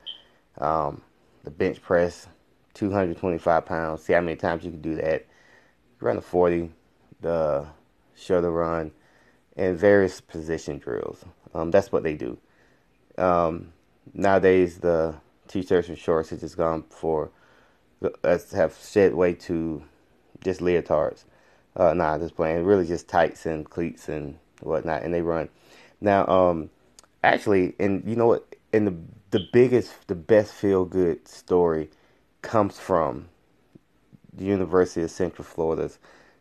Um, 0.59 1.03
the 1.45 1.51
bench 1.51 1.81
press, 1.81 2.27
225 2.75 3.65
pounds. 3.65 4.03
See 4.03 4.13
how 4.13 4.21
many 4.21 4.37
times 4.37 4.65
you 4.65 4.71
can 4.71 4.81
do 4.81 4.97
that. 4.97 5.27
Run 6.01 6.17
the 6.17 6.23
40, 6.23 6.71
the 7.21 7.67
shuttle 8.17 8.51
run, 8.51 8.91
and 9.57 9.79
various 9.79 10.21
position 10.21 10.79
drills. 10.79 11.25
Um, 11.55 11.71
that's 11.71 11.93
what 11.93 12.03
they 12.03 12.15
do. 12.15 12.37
Um, 13.17 13.73
nowadays, 14.13 14.79
the 14.79 15.15
t-shirts 15.47 15.89
and 15.89 15.99
shorts 15.99 16.31
have 16.31 16.41
just 16.41 16.57
gone 16.57 16.85
for 16.91 17.31
have 18.23 18.77
shed 18.83 19.15
way 19.15 19.33
to 19.33 19.83
just 20.43 20.61
leotards. 20.61 21.25
Uh, 21.77 21.95
nah, 21.95 22.19
just 22.19 22.37
playing. 22.37 22.65
Really, 22.65 22.87
just 22.87 23.09
tights 23.09 23.47
and 23.47 23.69
cleats 23.69 24.09
and 24.09 24.39
whatnot, 24.61 25.03
and 25.03 25.15
they 25.15 25.23
run. 25.23 25.49
Now, 26.01 26.27
um, 26.27 26.71
actually, 27.23 27.75
and 27.79 28.03
you 28.07 28.17
know 28.17 28.27
what? 28.27 28.57
In 28.73 28.85
the 28.85 28.95
the 29.35 29.49
biggest, 29.53 30.07
the 30.07 30.15
best 30.15 30.53
feel 30.53 30.85
good 30.85 31.27
story 31.27 31.91
comes 32.41 32.79
from 32.79 33.27
the 34.33 34.45
University 34.45 35.03
of 35.03 35.11
Central 35.11 35.45
Florida's 35.45 35.99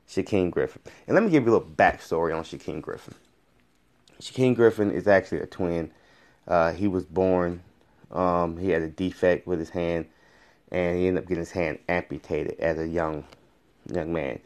Shaquem 0.08 0.52
Griffin. 0.52 0.80
And 1.08 1.16
let 1.16 1.24
me 1.24 1.32
give 1.32 1.44
you 1.44 1.50
a 1.50 1.54
little 1.54 1.68
backstory 1.68 2.38
on 2.38 2.44
Shaquem 2.44 2.84
Griffin. 2.84 3.16
Shaquem 4.22 4.56
Griffin 4.56 4.92
is 4.92 5.08
actually 5.08 5.40
a 5.40 5.48
twin. 5.48 5.90
Uh, 6.48 6.72
he 6.74 6.88
was 6.88 7.04
born, 7.04 7.64
um, 8.12 8.58
he 8.58 8.70
had 8.70 8.84
a 8.84 8.90
defect 8.90 9.48
with 9.48 9.58
his 9.58 9.72
hand, 9.72 10.06
and 10.72 10.96
he 10.96 11.08
ended 11.08 11.24
up 11.24 11.28
getting 11.28 11.42
his 11.42 11.52
hand 11.52 11.80
amputated 11.90 12.60
as 12.60 12.78
a 12.78 12.88
young 12.88 13.26
young 13.92 14.14
man. 14.14 14.40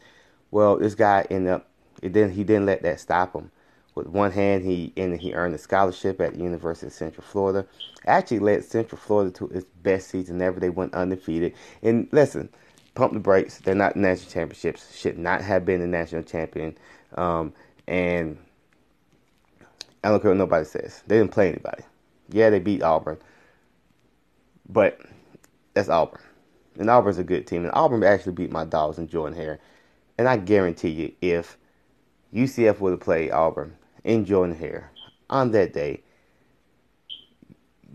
Well, 0.50 0.78
this 0.78 0.94
guy 0.94 1.26
ended 1.30 1.52
up, 1.52 1.68
it 2.00 2.14
didn't, 2.14 2.32
he 2.32 2.44
didn't 2.44 2.64
let 2.64 2.80
that 2.80 2.98
stop 2.98 3.34
him. 3.34 3.50
With 3.98 4.06
one 4.06 4.30
hand, 4.30 4.64
he 4.64 4.92
and 4.96 5.20
he 5.20 5.34
earned 5.34 5.56
a 5.56 5.58
scholarship 5.58 6.20
at 6.20 6.34
the 6.34 6.40
University 6.40 6.86
of 6.86 6.92
Central 6.92 7.24
Florida. 7.24 7.66
Actually, 8.06 8.38
led 8.38 8.64
Central 8.64 8.96
Florida 8.96 9.32
to 9.32 9.48
its 9.48 9.64
best 9.82 10.08
season 10.08 10.40
ever. 10.40 10.60
They 10.60 10.70
went 10.70 10.94
undefeated. 10.94 11.52
And 11.82 12.08
listen, 12.12 12.48
pump 12.94 13.12
the 13.12 13.18
brakes. 13.18 13.58
They're 13.58 13.74
not 13.74 13.96
national 13.96 14.30
championships. 14.30 14.96
Should 14.96 15.18
not 15.18 15.42
have 15.42 15.64
been 15.64 15.80
the 15.80 15.88
national 15.88 16.22
champion. 16.22 16.78
Um, 17.16 17.52
and 17.88 18.38
I 20.04 20.10
don't 20.10 20.20
care 20.20 20.30
what 20.30 20.38
nobody 20.38 20.64
says. 20.64 21.02
They 21.08 21.18
didn't 21.18 21.32
play 21.32 21.48
anybody. 21.48 21.82
Yeah, 22.28 22.50
they 22.50 22.60
beat 22.60 22.84
Auburn, 22.84 23.18
but 24.68 25.00
that's 25.74 25.88
Auburn. 25.88 26.20
And 26.78 26.88
Auburn's 26.88 27.18
a 27.18 27.24
good 27.24 27.48
team. 27.48 27.64
And 27.64 27.74
Auburn 27.74 28.04
actually 28.04 28.34
beat 28.34 28.52
my 28.52 28.64
dogs 28.64 28.96
and 28.96 29.08
Jordan 29.08 29.36
Hare. 29.36 29.58
And 30.18 30.28
I 30.28 30.36
guarantee 30.36 30.90
you, 30.90 31.12
if 31.20 31.58
UCF 32.32 32.78
would 32.78 32.92
have 32.92 33.00
played 33.00 33.32
Auburn, 33.32 33.76
in 34.04 34.24
Jordan 34.24 34.56
Hare 34.56 34.90
on 35.30 35.50
that 35.52 35.72
day, 35.72 36.02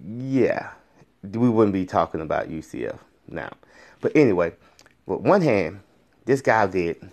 yeah, 0.05 0.71
we 1.23 1.49
wouldn't 1.49 1.73
be 1.73 1.85
talking 1.85 2.21
about 2.21 2.49
UCF 2.49 2.99
now. 3.27 3.51
But 4.01 4.15
anyway, 4.15 4.53
with 5.05 5.21
one 5.21 5.41
hand, 5.41 5.79
this 6.25 6.41
guy 6.41 6.67
did 6.67 7.09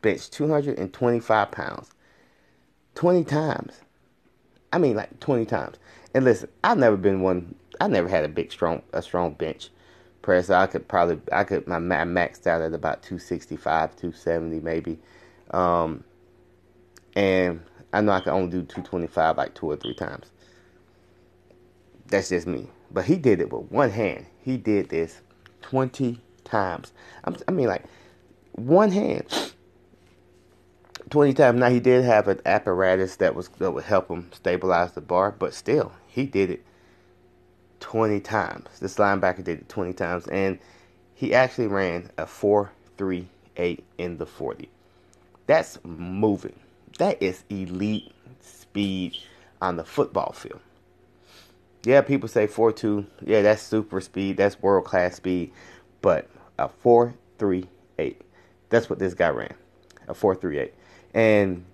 bench 0.00 0.30
225 0.30 1.50
pounds 1.50 1.90
20 2.94 3.24
times. 3.24 3.80
I 4.72 4.78
mean, 4.78 4.96
like 4.96 5.20
20 5.20 5.46
times. 5.46 5.78
And 6.14 6.24
listen, 6.24 6.48
I've 6.62 6.78
never 6.78 6.96
been 6.96 7.22
one. 7.22 7.54
I 7.80 7.88
never 7.88 8.08
had 8.08 8.24
a 8.24 8.28
big, 8.28 8.52
strong, 8.52 8.82
a 8.92 9.02
strong 9.02 9.34
bench 9.34 9.70
press. 10.20 10.50
I 10.50 10.66
could 10.66 10.86
probably, 10.88 11.20
I 11.32 11.44
could, 11.44 11.66
my 11.66 11.78
maxed 11.78 12.46
out 12.46 12.62
at 12.62 12.72
about 12.72 13.02
265, 13.02 13.96
270 13.96 14.60
maybe. 14.60 14.98
Um, 15.50 16.04
and 17.14 17.60
I 17.92 18.00
know 18.00 18.12
I 18.12 18.20
can 18.20 18.32
only 18.32 18.50
do 18.50 18.62
225 18.62 19.36
like 19.36 19.54
two 19.54 19.70
or 19.70 19.76
three 19.76 19.94
times. 19.94 20.26
That's 22.06 22.28
just 22.30 22.46
me. 22.46 22.68
But 22.90 23.04
he 23.04 23.16
did 23.16 23.40
it 23.40 23.52
with 23.52 23.70
one 23.70 23.90
hand. 23.90 24.26
He 24.42 24.56
did 24.56 24.88
this 24.88 25.20
20 25.62 26.20
times. 26.44 26.92
I 27.24 27.50
mean, 27.50 27.68
like, 27.68 27.84
one 28.52 28.90
hand. 28.90 29.52
20 31.10 31.34
times. 31.34 31.60
Now, 31.60 31.70
he 31.70 31.80
did 31.80 32.04
have 32.04 32.28
an 32.28 32.40
apparatus 32.46 33.16
that 33.16 33.34
was 33.34 33.48
that 33.58 33.72
would 33.72 33.84
help 33.84 34.08
him 34.08 34.30
stabilize 34.32 34.92
the 34.92 35.00
bar, 35.00 35.30
but 35.30 35.54
still, 35.54 35.92
he 36.06 36.24
did 36.24 36.50
it 36.50 36.64
20 37.80 38.20
times. 38.20 38.78
This 38.80 38.96
linebacker 38.96 39.44
did 39.44 39.60
it 39.60 39.68
20 39.68 39.92
times, 39.92 40.26
and 40.28 40.58
he 41.14 41.34
actually 41.34 41.66
ran 41.66 42.10
a 42.16 42.24
4.38 42.24 43.82
in 43.98 44.18
the 44.18 44.26
40. 44.26 44.68
That's 45.46 45.78
moving. 45.84 46.58
That 46.98 47.22
is 47.22 47.44
elite 47.48 48.12
speed 48.40 49.16
on 49.60 49.76
the 49.76 49.84
football 49.84 50.32
field. 50.32 50.60
Yeah, 51.84 52.00
people 52.02 52.28
say 52.28 52.46
4 52.46 52.72
2. 52.72 53.06
Yeah, 53.26 53.42
that's 53.42 53.62
super 53.62 54.00
speed. 54.00 54.36
That's 54.36 54.60
world 54.60 54.84
class 54.84 55.16
speed. 55.16 55.52
But 56.00 56.28
a 56.58 56.68
4.38. 56.68 58.16
That's 58.68 58.88
what 58.88 58.98
this 58.98 59.14
guy 59.14 59.28
ran. 59.28 59.54
A 60.08 60.14
4.38. 60.14 60.70
And, 61.14 61.64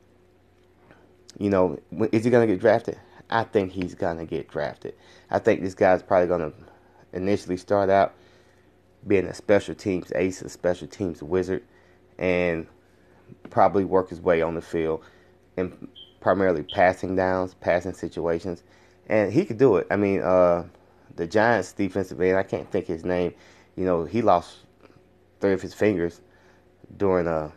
you 1.39 1.51
know, 1.51 1.79
is 2.13 2.25
he 2.25 2.31
going 2.31 2.49
to 2.49 2.55
get 2.55 2.61
drafted? 2.61 2.99
I 3.31 3.45
think 3.45 3.73
he's 3.73 3.95
going 3.95 4.17
to 4.19 4.25
get 4.25 4.49
drafted. 4.49 4.95
I 5.31 5.39
think 5.39 5.63
this 5.63 5.75
guy's 5.75 6.03
probably 6.03 6.29
going 6.29 6.51
to 6.51 6.53
initially 7.13 7.57
start 7.59 7.91
out 7.91 8.15
being 9.07 9.27
a 9.27 9.35
special 9.35 9.75
teams 9.75 10.11
ace, 10.15 10.43
a 10.43 10.49
special 10.49 10.89
teams 10.89 11.23
wizard, 11.23 11.63
and 12.19 12.67
probably 13.51 13.85
work 13.85 14.11
his 14.11 14.21
way 14.21 14.43
on 14.43 14.55
the 14.55 14.61
field 14.61 15.05
in 15.57 15.89
primarily 16.21 16.63
passing 16.63 17.17
downs, 17.17 17.55
passing 17.55 17.93
situations, 17.93 18.63
and 19.09 19.33
he 19.33 19.45
could 19.45 19.59
do 19.59 19.77
it. 19.77 19.87
I 19.91 19.97
mean, 19.97 20.21
uh, 20.21 20.65
the 21.17 21.27
Giants' 21.27 21.73
defensive 21.73 22.21
end, 22.21 22.37
I 22.37 22.43
can't 22.43 22.71
think 22.71 22.87
his 22.87 23.05
name. 23.05 23.35
You 23.77 23.85
know, 23.85 24.05
he 24.05 24.23
lost 24.23 24.59
three 25.41 25.53
of 25.53 25.63
his 25.63 25.75
fingers 25.75 26.21
during 26.97 27.27
a, 27.27 27.53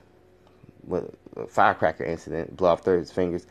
a 0.91 1.47
firecracker 1.47 2.03
incident, 2.03 2.55
blew 2.57 2.67
off 2.67 2.83
three 2.83 2.95
of 2.95 3.01
his 3.01 3.11
fingers. 3.11 3.47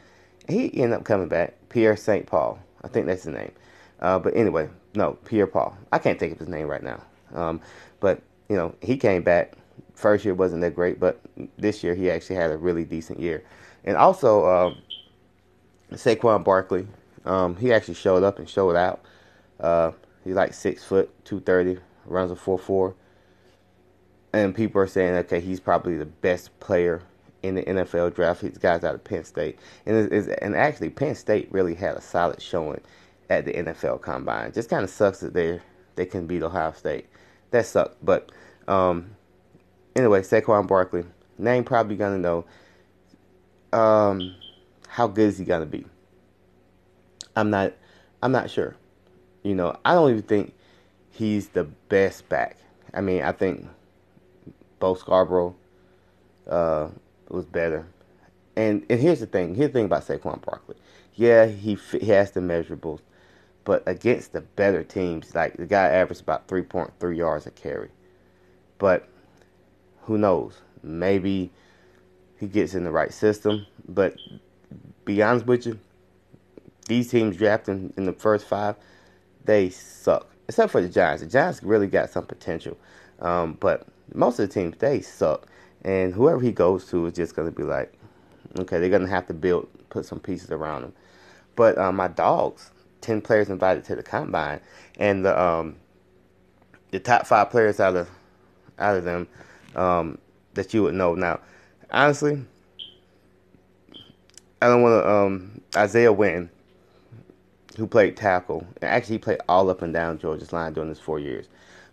He 0.48 0.82
ended 0.82 0.98
up 0.98 1.04
coming 1.04 1.28
back. 1.28 1.54
Pierre 1.68 1.96
St. 1.96 2.26
Paul, 2.26 2.58
I 2.82 2.88
think 2.88 3.06
that's 3.06 3.24
his 3.24 3.34
name. 3.34 3.52
Uh, 4.00 4.18
but 4.18 4.34
anyway, 4.36 4.68
no, 4.94 5.12
Pierre 5.24 5.46
Paul. 5.46 5.76
I 5.92 5.98
can't 5.98 6.18
think 6.18 6.32
of 6.32 6.38
his 6.38 6.48
name 6.48 6.66
right 6.66 6.82
now. 6.82 7.02
Um, 7.34 7.60
but 8.00 8.22
you 8.48 8.56
know, 8.56 8.74
he 8.80 8.96
came 8.96 9.22
back. 9.22 9.54
First 10.00 10.24
year 10.24 10.34
wasn't 10.34 10.62
that 10.62 10.74
great, 10.74 10.98
but 10.98 11.20
this 11.58 11.84
year 11.84 11.94
he 11.94 12.10
actually 12.10 12.36
had 12.36 12.50
a 12.50 12.56
really 12.56 12.84
decent 12.84 13.20
year. 13.20 13.44
And 13.84 13.96
also, 13.96 14.44
uh, 14.44 14.74
Saquon 15.92 16.42
Barkley, 16.42 16.86
um, 17.26 17.56
he 17.56 17.72
actually 17.72 17.94
showed 17.94 18.22
up 18.22 18.38
and 18.38 18.48
showed 18.48 18.76
out. 18.76 19.02
Uh, 19.58 19.92
he's 20.24 20.34
like 20.34 20.54
six 20.54 20.82
foot, 20.82 21.10
two 21.24 21.40
thirty, 21.40 21.78
runs 22.06 22.30
a 22.30 22.36
four 22.36 22.58
four, 22.58 22.94
and 24.32 24.54
people 24.54 24.80
are 24.80 24.86
saying, 24.86 25.14
okay, 25.16 25.40
he's 25.40 25.60
probably 25.60 25.96
the 25.96 26.06
best 26.06 26.58
player 26.60 27.02
in 27.42 27.54
the 27.54 27.62
NFL 27.62 28.14
draft. 28.14 28.40
These 28.40 28.56
guys 28.56 28.84
out 28.84 28.94
of 28.94 29.04
Penn 29.04 29.24
State, 29.24 29.58
and 29.84 29.96
it's, 29.96 30.28
it's, 30.28 30.38
and 30.40 30.56
actually 30.56 30.90
Penn 30.90 31.14
State 31.14 31.52
really 31.52 31.74
had 31.74 31.94
a 31.96 32.00
solid 32.00 32.40
showing 32.40 32.80
at 33.28 33.44
the 33.44 33.52
NFL 33.52 34.00
Combine. 34.00 34.52
Just 34.52 34.70
kind 34.70 34.82
of 34.82 34.88
sucks 34.88 35.20
that 35.20 35.34
they 35.34 35.60
they 35.96 36.06
can 36.06 36.26
beat 36.26 36.42
Ohio 36.42 36.72
State. 36.72 37.06
That 37.50 37.66
sucked, 37.66 38.02
but 38.02 38.30
um, 38.66 39.10
anyway, 39.96 40.22
Saquon 40.22 40.66
Barkley, 40.66 41.04
name 41.38 41.64
probably 41.64 41.96
gonna 41.96 42.18
know 42.18 42.44
um, 43.72 44.34
how 44.88 45.06
good 45.06 45.28
is 45.28 45.38
he 45.38 45.44
gonna 45.44 45.66
be? 45.66 45.84
I'm 47.36 47.50
not. 47.50 47.74
I'm 48.22 48.32
not 48.32 48.50
sure. 48.50 48.76
You 49.42 49.54
know, 49.54 49.78
I 49.84 49.94
don't 49.94 50.10
even 50.10 50.22
think 50.22 50.54
he's 51.10 51.48
the 51.48 51.64
best 51.64 52.28
back. 52.28 52.56
I 52.92 53.00
mean, 53.00 53.22
I 53.22 53.32
think 53.32 53.66
Bo 54.78 54.94
Scarborough 54.94 55.54
uh, 56.48 56.88
was 57.28 57.46
better. 57.46 57.86
And 58.56 58.84
and 58.90 59.00
here's 59.00 59.20
the 59.20 59.26
thing. 59.26 59.54
Here's 59.54 59.68
the 59.70 59.74
thing 59.74 59.84
about 59.86 60.06
Saquon 60.06 60.44
Barkley. 60.44 60.76
Yeah, 61.14 61.46
he 61.46 61.78
he 61.92 62.06
has 62.06 62.32
the 62.32 62.40
measurables, 62.40 63.00
but 63.64 63.82
against 63.86 64.32
the 64.32 64.40
better 64.40 64.82
teams, 64.82 65.34
like 65.34 65.56
the 65.56 65.66
guy 65.66 65.88
averaged 65.88 66.22
about 66.22 66.48
3.3 66.48 67.16
yards 67.16 67.46
a 67.46 67.50
carry. 67.50 67.90
But 68.78 69.08
who 70.02 70.18
knows? 70.18 70.60
Maybe 70.82 71.50
he 72.38 72.46
gets 72.46 72.74
in 72.74 72.84
the 72.84 72.90
right 72.90 73.12
system. 73.12 73.66
But 73.86 74.16
be 75.04 75.22
honest 75.22 75.46
with 75.46 75.66
you, 75.66 75.78
these 76.86 77.10
teams 77.10 77.36
drafting 77.36 77.92
in 77.96 78.04
the 78.04 78.12
first 78.12 78.46
five, 78.46 78.76
they 79.44 79.70
suck. 79.70 80.28
Except 80.48 80.72
for 80.72 80.80
the 80.80 80.88
Giants. 80.88 81.22
The 81.22 81.28
Giants 81.28 81.62
really 81.62 81.86
got 81.86 82.10
some 82.10 82.26
potential. 82.26 82.76
Um, 83.20 83.56
but 83.60 83.86
most 84.14 84.38
of 84.38 84.48
the 84.48 84.52
teams 84.52 84.76
they 84.78 85.00
suck, 85.00 85.46
and 85.84 86.12
whoever 86.12 86.40
he 86.40 86.52
goes 86.52 86.86
to 86.86 87.06
is 87.06 87.12
just 87.12 87.36
going 87.36 87.48
to 87.48 87.56
be 87.56 87.62
like, 87.62 87.92
okay, 88.58 88.78
they're 88.80 88.88
going 88.88 89.02
to 89.02 89.08
have 89.08 89.26
to 89.28 89.34
build, 89.34 89.68
put 89.90 90.04
some 90.04 90.18
pieces 90.18 90.50
around 90.50 90.82
him. 90.82 90.92
But 91.54 91.78
um, 91.78 91.96
my 91.96 92.08
dogs, 92.08 92.70
ten 93.00 93.20
players 93.20 93.48
invited 93.48 93.84
to 93.84 93.96
the 93.96 94.02
combine, 94.02 94.60
and 94.98 95.24
the 95.24 95.40
um, 95.40 95.76
the 96.90 96.98
top 96.98 97.26
five 97.26 97.50
players 97.50 97.80
out 97.80 97.96
of 97.96 98.08
out 98.78 98.96
of 98.96 99.04
them 99.04 99.28
um, 99.76 100.18
that 100.54 100.72
you 100.74 100.82
would 100.84 100.94
know. 100.94 101.14
Now, 101.14 101.40
honestly, 101.90 102.44
I 104.62 104.68
don't 104.68 104.82
want 104.82 105.02
to. 105.02 105.10
Um, 105.10 105.60
Isaiah 105.76 106.12
Wynn, 106.12 106.50
who 107.76 107.86
played 107.86 108.16
tackle, 108.16 108.66
actually 108.82 109.16
he 109.16 109.18
played 109.20 109.38
all 109.48 109.70
up 109.70 109.82
and 109.82 109.92
down 109.92 110.18
Georgia's 110.18 110.52
line 110.52 110.72
during 110.72 110.88
his 110.88 110.98
four 110.98 111.18
years, 111.18 111.46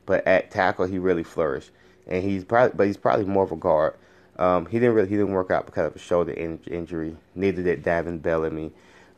but 0.05 0.25
at 0.27 0.51
tackle 0.51 0.85
he 0.85 0.97
really 0.97 1.23
flourished, 1.23 1.71
and 2.07 2.23
he's 2.23 2.43
probably, 2.43 2.75
but 2.75 2.87
he's 2.87 2.97
probably 2.97 3.25
more 3.25 3.43
of 3.43 3.51
a 3.51 3.55
guard. 3.55 3.95
Um, 4.37 4.65
he 4.67 4.79
didn't 4.79 4.95
really 4.95 5.09
he 5.09 5.15
didn't 5.15 5.31
work 5.31 5.51
out 5.51 5.65
because 5.65 5.87
of 5.87 5.95
a 5.95 5.99
shoulder 5.99 6.31
in, 6.31 6.59
injury. 6.69 7.15
Neither 7.35 7.63
did 7.63 7.83
Davin 7.83 8.21
Bellamy, 8.21 8.71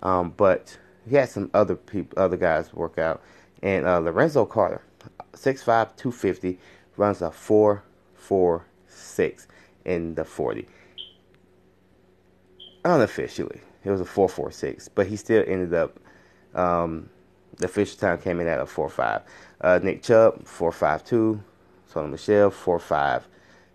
um, 0.03 0.33
but 0.35 0.77
he 1.09 1.15
had 1.15 1.29
some 1.29 1.49
other 1.53 1.75
people, 1.75 2.21
other 2.21 2.37
guys 2.37 2.73
work 2.73 2.97
out. 2.97 3.21
And 3.61 3.85
uh, 3.85 3.99
Lorenzo 3.99 4.45
Carter, 4.45 4.81
6'5", 5.33 5.65
250, 5.97 6.59
runs 6.95 7.21
a 7.21 7.31
four 7.31 7.83
four 8.29 8.65
six 8.88 9.48
in 9.86 10.15
the 10.15 10.24
forty 10.24 10.67
unofficially. 12.86 13.62
It 13.83 13.91
was 13.91 14.01
a 14.01 14.05
4.46, 14.05 14.89
but 14.93 15.07
he 15.07 15.15
still 15.15 15.43
ended 15.48 15.74
up. 15.74 16.00
Um, 16.53 17.09
the 17.57 17.65
official 17.65 17.98
time 17.98 18.19
came 18.19 18.39
in 18.39 18.48
at 18.48 18.59
a 18.59 18.65
4.5. 18.65 19.21
Uh, 19.62 19.79
Nick 19.83 20.03
Chubb 20.03 20.43
4.52. 20.45 21.39
Sony 21.91 22.12
Michel 22.12 22.51
4.5. 22.51 23.24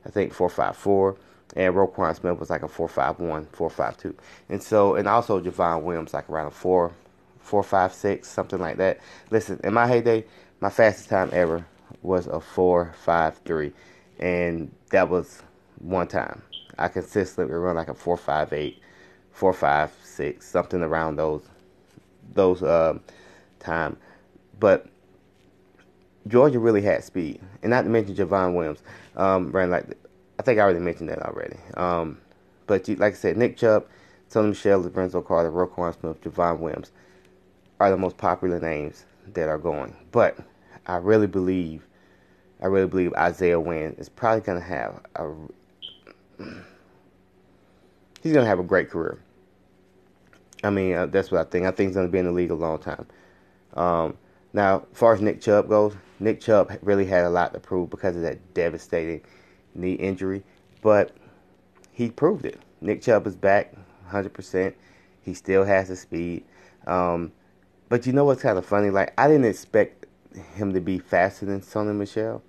I 0.06 0.11
think 0.11 0.32
4.54. 0.32 1.16
And 1.56 1.75
Roquan 1.75 2.16
Smith 2.16 2.38
was 2.38 2.50
like 2.50 2.62
a 2.62 2.68
4.51, 2.68 3.46
4.52. 3.46 4.14
And 4.49 4.62
so, 4.62 4.94
and 4.96 5.06
also 5.06 5.40
Javon 5.40 5.82
Wims 5.82 6.14
like 6.14 6.28
around 6.28 6.49
a 6.49 6.50
4, 6.50 6.92
4.56, 7.46 8.25
something 8.25 8.58
like 8.58 8.76
that. 8.78 9.00
Listen, 9.30 9.61
in 9.62 9.75
my 9.75 9.87
heyday, 9.87 10.25
my 10.61 10.70
fastest 10.70 11.11
time 11.11 11.30
ever 11.32 11.64
was 12.02 12.26
a 12.26 12.40
4.53. 12.40 13.73
And 14.18 14.75
that 14.90 15.09
was 15.09 15.42
one 15.78 16.09
time. 16.09 16.42
I 16.78 16.88
consistently 16.88 17.54
run 17.54 17.76
like 17.76 17.88
a 17.88 17.94
4.58 17.94 18.76
four, 19.35 19.52
five, 19.52 19.92
six, 20.02 20.49
something 20.49 20.80
around 20.83 21.16
those 21.16 21.42
those 22.33 22.62
uh, 22.62 22.99
time. 23.59 23.97
But 24.59 24.87
Georgia 26.26 26.59
really 26.59 26.80
had 26.80 27.04
speed, 27.04 27.40
and 27.62 27.71
not 27.71 27.83
to 27.83 27.90
mention 27.90 28.14
Javon 28.14 28.54
Wims 28.54 28.83
um, 29.16 29.50
ran 29.50 29.71
like 29.71 29.99
I 30.38 30.42
think 30.42 30.59
I 30.59 30.62
already 30.62 30.78
mentioned 30.78 31.11
that 31.11 31.21
already. 31.21 31.56
Um, 31.76 32.18
but 32.66 32.88
like 32.88 33.12
I 33.12 33.16
said, 33.16 33.37
Nick 33.37 33.56
Chubb, 33.59 33.87
Sony 34.30 34.50
Michel, 34.50 34.80
Lorenzo 34.80 35.21
Carter, 35.21 35.50
Roquan 35.50 35.99
Smith, 36.00 36.23
Javon 36.23 36.61
Wims 36.61 36.92
are 37.80 37.90
the 37.90 37.97
most 37.97 38.16
popular 38.16 38.61
names 38.61 39.04
that 39.35 39.49
are 39.49 39.59
going. 39.59 39.94
But 40.12 40.38
I 40.87 40.97
really 40.97 41.26
believe, 41.26 41.87
I 42.62 42.66
really 42.66 42.87
believe 42.87 43.12
Isaiah 43.14 43.61
Wynn 43.61 43.94
is 43.99 44.08
probably 44.08 44.40
going 44.40 44.58
to 44.58 44.64
have 44.64 45.00
a 45.16 45.32
he's 48.23 48.32
going 48.32 48.44
to 48.44 48.49
have 48.49 48.58
a 48.58 48.64
great 48.64 48.90
career. 48.90 49.18
I 50.64 50.70
mean, 50.70 50.94
uh, 50.94 51.06
that's 51.06 51.30
what 51.30 51.46
I 51.46 51.50
think. 51.50 51.66
I 51.66 51.70
think 51.70 51.90
he's 51.90 51.94
going 51.94 52.06
to 52.08 52.12
be 52.12 52.18
in 52.18 52.25
the 52.25 52.32
league 52.32 52.50
a 52.50 52.54
long 52.54 52.78
time. 52.78 53.06
Um, 53.75 54.16
now, 54.54 54.87
as 54.90 54.99
far 54.99 55.12
as 55.12 55.20
Nick 55.20 55.40
Chubb 55.42 55.68
goes, 55.68 55.94
Nick 56.20 56.40
Chubb 56.40 56.73
really 56.80 57.04
had 57.04 57.25
a 57.25 57.30
lot 57.30 57.52
to 57.52 57.61
prove 57.61 57.90
because 57.90 58.16
of 58.16 58.23
that 58.23 58.54
devastating 58.54 59.20
knee 59.75 59.92
injury, 59.92 60.42
but 60.80 61.12
he 61.92 62.11
proved 62.11 62.46
it. 62.46 62.58
Nick 62.80 63.02
Chubb 63.02 63.26
is 63.26 63.37
back 63.37 63.75
100%. 64.11 64.72
He 65.22 65.35
still 65.35 65.64
has 65.64 65.88
the 65.88 65.96
speed. 65.96 66.44
Um, 66.87 67.33
but 67.88 68.07
you 68.07 68.12
know 68.12 68.24
what's 68.24 68.42
kind 68.42 68.57
of 68.57 68.64
funny? 68.64 68.90
Like, 68.90 69.12
I 69.18 69.28
didn't 69.28 69.46
expect 69.46 70.07
him 70.55 70.72
to 70.72 70.81
be 70.81 70.98
faster 70.98 71.46
than 71.46 71.61
Sony 71.61 71.94
Michel 71.94 72.42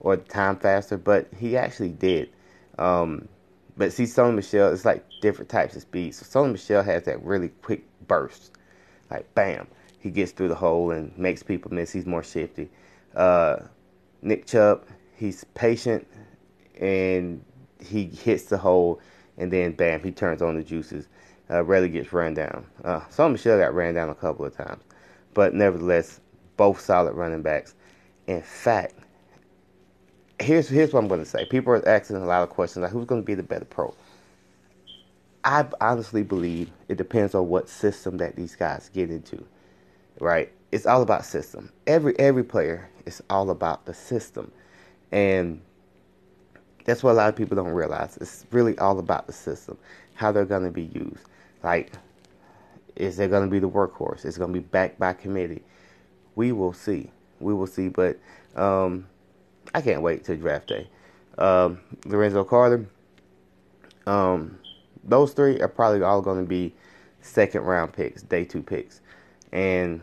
or 0.00 0.16
time 0.16 0.56
faster, 0.56 0.96
but 0.96 1.28
he 1.38 1.56
actually 1.56 1.90
did. 1.90 2.30
Um, 2.78 3.28
but 3.76 3.92
see, 3.92 4.04
Sony 4.04 4.34
Michel, 4.34 4.72
it's 4.72 4.84
like 4.84 5.04
different 5.20 5.48
types 5.48 5.76
of 5.76 5.82
speed. 5.82 6.14
So 6.14 6.24
Sony 6.24 6.52
Michel 6.52 6.82
has 6.82 7.04
that 7.04 7.22
really 7.22 7.48
quick 7.62 7.84
burst, 8.06 8.52
like 9.10 9.32
bam, 9.34 9.66
he 9.98 10.10
gets 10.10 10.32
through 10.32 10.48
the 10.48 10.54
hole 10.54 10.90
and 10.90 11.16
makes 11.16 11.42
people 11.42 11.72
miss. 11.72 11.92
He's 11.92 12.06
more 12.06 12.22
shifty. 12.22 12.70
Uh, 13.14 13.56
Nick 14.22 14.46
Chubb, 14.46 14.84
he's 15.16 15.44
patient 15.54 16.06
and 16.80 17.44
he 17.78 18.06
hits 18.06 18.44
the 18.44 18.58
hole, 18.58 19.00
and 19.36 19.52
then 19.52 19.72
bam, 19.72 20.02
he 20.02 20.10
turns 20.10 20.42
on 20.42 20.56
the 20.56 20.62
juices. 20.62 21.08
Uh, 21.50 21.64
rarely 21.64 21.88
gets 21.88 22.12
run 22.12 22.32
down. 22.32 22.64
Uh, 22.84 23.00
Sony 23.10 23.32
Michel 23.32 23.58
got 23.58 23.74
ran 23.74 23.94
down 23.94 24.08
a 24.08 24.14
couple 24.14 24.44
of 24.44 24.56
times, 24.56 24.82
but 25.34 25.52
nevertheless, 25.52 26.20
both 26.56 26.80
solid 26.80 27.14
running 27.14 27.42
backs. 27.42 27.74
In 28.26 28.42
fact, 28.42 28.94
here's 30.40 30.68
here's 30.68 30.92
what 30.92 31.00
I'm 31.00 31.08
going 31.08 31.20
to 31.20 31.26
say. 31.26 31.44
People 31.44 31.72
are 31.74 31.88
asking 31.88 32.16
a 32.16 32.24
lot 32.24 32.42
of 32.42 32.50
questions 32.50 32.82
like 32.82 32.92
who's 32.92 33.06
going 33.06 33.22
to 33.22 33.26
be 33.26 33.34
the 33.34 33.42
better 33.42 33.64
pro. 33.64 33.94
I 35.44 35.66
honestly 35.80 36.22
believe 36.22 36.70
it 36.88 36.98
depends 36.98 37.34
on 37.34 37.48
what 37.48 37.68
system 37.68 38.18
that 38.18 38.36
these 38.36 38.56
guys 38.56 38.90
get 38.92 39.10
into. 39.10 39.44
Right? 40.20 40.52
It's 40.72 40.86
all 40.86 41.02
about 41.02 41.24
system. 41.24 41.70
Every 41.86 42.18
every 42.18 42.44
player 42.44 42.88
is 43.06 43.22
all 43.30 43.50
about 43.50 43.86
the 43.86 43.94
system. 43.94 44.50
And 45.12 45.60
that's 46.84 47.02
what 47.02 47.12
a 47.12 47.14
lot 47.14 47.28
of 47.28 47.36
people 47.36 47.56
don't 47.56 47.72
realize. 47.72 48.16
It's 48.18 48.46
really 48.50 48.78
all 48.78 48.98
about 48.98 49.26
the 49.26 49.32
system, 49.32 49.76
how 50.14 50.32
they're 50.32 50.44
going 50.44 50.64
to 50.64 50.70
be 50.70 50.84
used. 50.84 51.24
Like, 51.62 51.92
is 52.96 53.16
there 53.16 53.28
going 53.28 53.44
to 53.44 53.50
be 53.50 53.58
the 53.58 53.68
workhorse? 53.68 54.24
Is 54.24 54.38
going 54.38 54.52
to 54.52 54.60
be 54.60 54.64
backed 54.66 54.98
by 54.98 55.12
committee? 55.12 55.62
We 56.36 56.52
will 56.52 56.72
see. 56.72 57.10
We 57.40 57.54
will 57.54 57.66
see. 57.66 57.88
But 57.88 58.18
um, 58.56 59.06
I 59.74 59.80
can't 59.80 60.02
wait 60.02 60.24
till 60.24 60.36
draft 60.36 60.68
day. 60.68 60.88
Um, 61.38 61.80
Lorenzo 62.04 62.44
Carter. 62.44 62.86
Um, 64.06 64.58
those 65.04 65.32
three 65.32 65.60
are 65.60 65.68
probably 65.68 66.02
all 66.02 66.20
going 66.20 66.40
to 66.40 66.48
be 66.48 66.74
second 67.20 67.62
round 67.62 67.92
picks, 67.92 68.22
day 68.22 68.44
two 68.44 68.62
picks. 68.62 69.00
And 69.52 70.00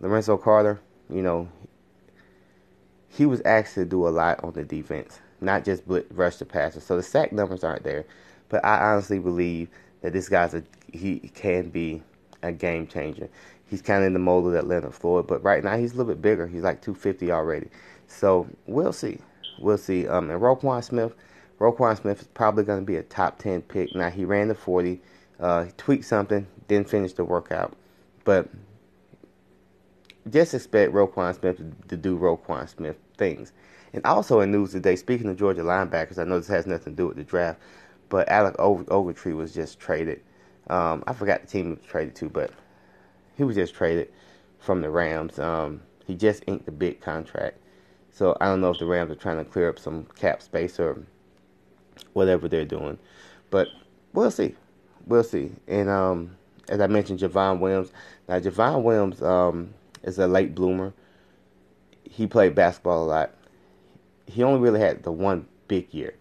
Lorenzo 0.00 0.36
Carter, 0.36 0.80
you 1.08 1.22
know, 1.22 1.48
he 3.08 3.26
was 3.26 3.40
asked 3.44 3.74
to 3.74 3.84
do 3.84 4.06
a 4.06 4.10
lot 4.10 4.42
on 4.44 4.52
the 4.52 4.64
defense, 4.64 5.20
not 5.40 5.64
just 5.64 5.86
blitz, 5.86 6.10
rush 6.12 6.36
the 6.36 6.44
passer. 6.44 6.80
So 6.80 6.96
the 6.96 7.02
sack 7.02 7.32
numbers 7.32 7.64
aren't 7.64 7.84
there, 7.84 8.04
but 8.48 8.64
I 8.64 8.92
honestly 8.92 9.18
believe 9.18 9.68
that 10.02 10.12
this 10.12 10.28
guy's 10.28 10.54
a 10.54 10.62
he 10.92 11.18
can 11.34 11.70
be 11.70 12.02
a 12.42 12.52
game 12.52 12.86
changer. 12.86 13.28
He's 13.68 13.82
kind 13.82 14.02
of 14.02 14.06
in 14.06 14.12
the 14.12 14.18
mold 14.18 14.46
of 14.46 14.52
that 14.52 14.66
Leonard 14.66 14.94
Floyd, 14.94 15.26
but 15.26 15.42
right 15.42 15.64
now 15.64 15.76
he's 15.76 15.94
a 15.94 15.96
little 15.96 16.12
bit 16.12 16.22
bigger. 16.22 16.46
He's 16.46 16.62
like 16.62 16.82
250 16.82 17.32
already. 17.32 17.68
So 18.06 18.48
we'll 18.66 18.92
see. 18.92 19.18
We'll 19.58 19.78
see. 19.78 20.06
Um, 20.06 20.30
and 20.30 20.40
Roquan 20.40 20.82
Smith, 20.82 21.14
Roquan 21.58 22.00
Smith 22.00 22.22
is 22.22 22.28
probably 22.28 22.64
going 22.64 22.80
to 22.80 22.84
be 22.84 22.96
a 22.96 23.02
top 23.02 23.38
10 23.38 23.62
pick. 23.62 23.94
Now, 23.94 24.10
he 24.10 24.24
ran 24.24 24.48
the 24.48 24.54
40, 24.54 25.00
uh, 25.40 25.66
tweaked 25.76 26.04
something, 26.04 26.46
didn't 26.68 26.88
finish 26.88 27.12
the 27.14 27.24
workout. 27.24 27.76
But 28.24 28.48
just 30.30 30.54
expect 30.54 30.92
Roquan 30.92 31.38
Smith 31.38 31.60
to, 31.88 31.96
do 31.96 32.18
Roquan 32.18 32.68
Smith 32.68 32.96
things. 33.16 33.52
And 33.92 34.04
also 34.04 34.40
in 34.40 34.50
news 34.50 34.72
today, 34.72 34.96
speaking 34.96 35.28
of 35.28 35.36
Georgia 35.36 35.62
linebackers, 35.62 36.18
I 36.18 36.24
know 36.24 36.38
this 36.38 36.48
has 36.48 36.66
nothing 36.66 36.94
to 36.94 36.96
do 36.96 37.06
with 37.06 37.16
the 37.16 37.24
draft, 37.24 37.60
but 38.08 38.28
Alec 38.28 38.56
Ogletree 38.56 39.36
was 39.36 39.54
just 39.54 39.78
traded. 39.78 40.20
Um, 40.68 41.04
I 41.06 41.12
forgot 41.12 41.42
the 41.42 41.46
team 41.46 41.66
he 41.66 41.70
was 41.70 41.84
traded 41.86 42.14
to, 42.16 42.28
but 42.28 42.50
he 43.36 43.44
was 43.44 43.56
just 43.56 43.74
traded 43.74 44.12
from 44.58 44.80
the 44.82 44.90
Rams. 44.90 45.38
Um, 45.38 45.82
he 46.06 46.14
just 46.14 46.42
inked 46.46 46.68
a 46.68 46.72
big 46.72 47.00
contract. 47.00 47.58
So 48.16 48.34
I 48.40 48.46
don't 48.46 48.62
know 48.62 48.70
if 48.70 48.78
the 48.78 48.86
Rams 48.86 49.10
are 49.12 49.14
trying 49.14 49.36
to 49.36 49.44
clear 49.44 49.68
up 49.68 49.78
some 49.78 50.06
cap 50.16 50.40
space 50.40 50.80
or 50.80 50.98
whatever 52.14 52.48
they're 52.48 52.64
doing, 52.64 52.96
but 53.50 53.68
we'll 54.14 54.30
see. 54.30 54.54
We'll 55.06 55.22
see. 55.22 55.50
And 55.68 55.90
um, 55.90 56.34
as 56.70 56.80
I 56.80 56.86
mentioned, 56.86 57.20
Javon 57.20 57.58
Wims. 57.58 57.92
Now 58.26 58.40
Javon 58.40 58.84
Wims 58.84 59.20
um, 59.20 59.74
is 60.02 60.18
a 60.18 60.26
late 60.26 60.54
bloomer. 60.54 60.94
He 62.04 62.26
played 62.26 62.54
basketball 62.54 63.04
a 63.04 63.06
lot. 63.06 63.34
He 64.24 64.42
only 64.42 64.60
really 64.60 64.80
had 64.80 65.02
the 65.02 65.12
one 65.12 65.46
big 65.68 65.92
year, 65.92 66.14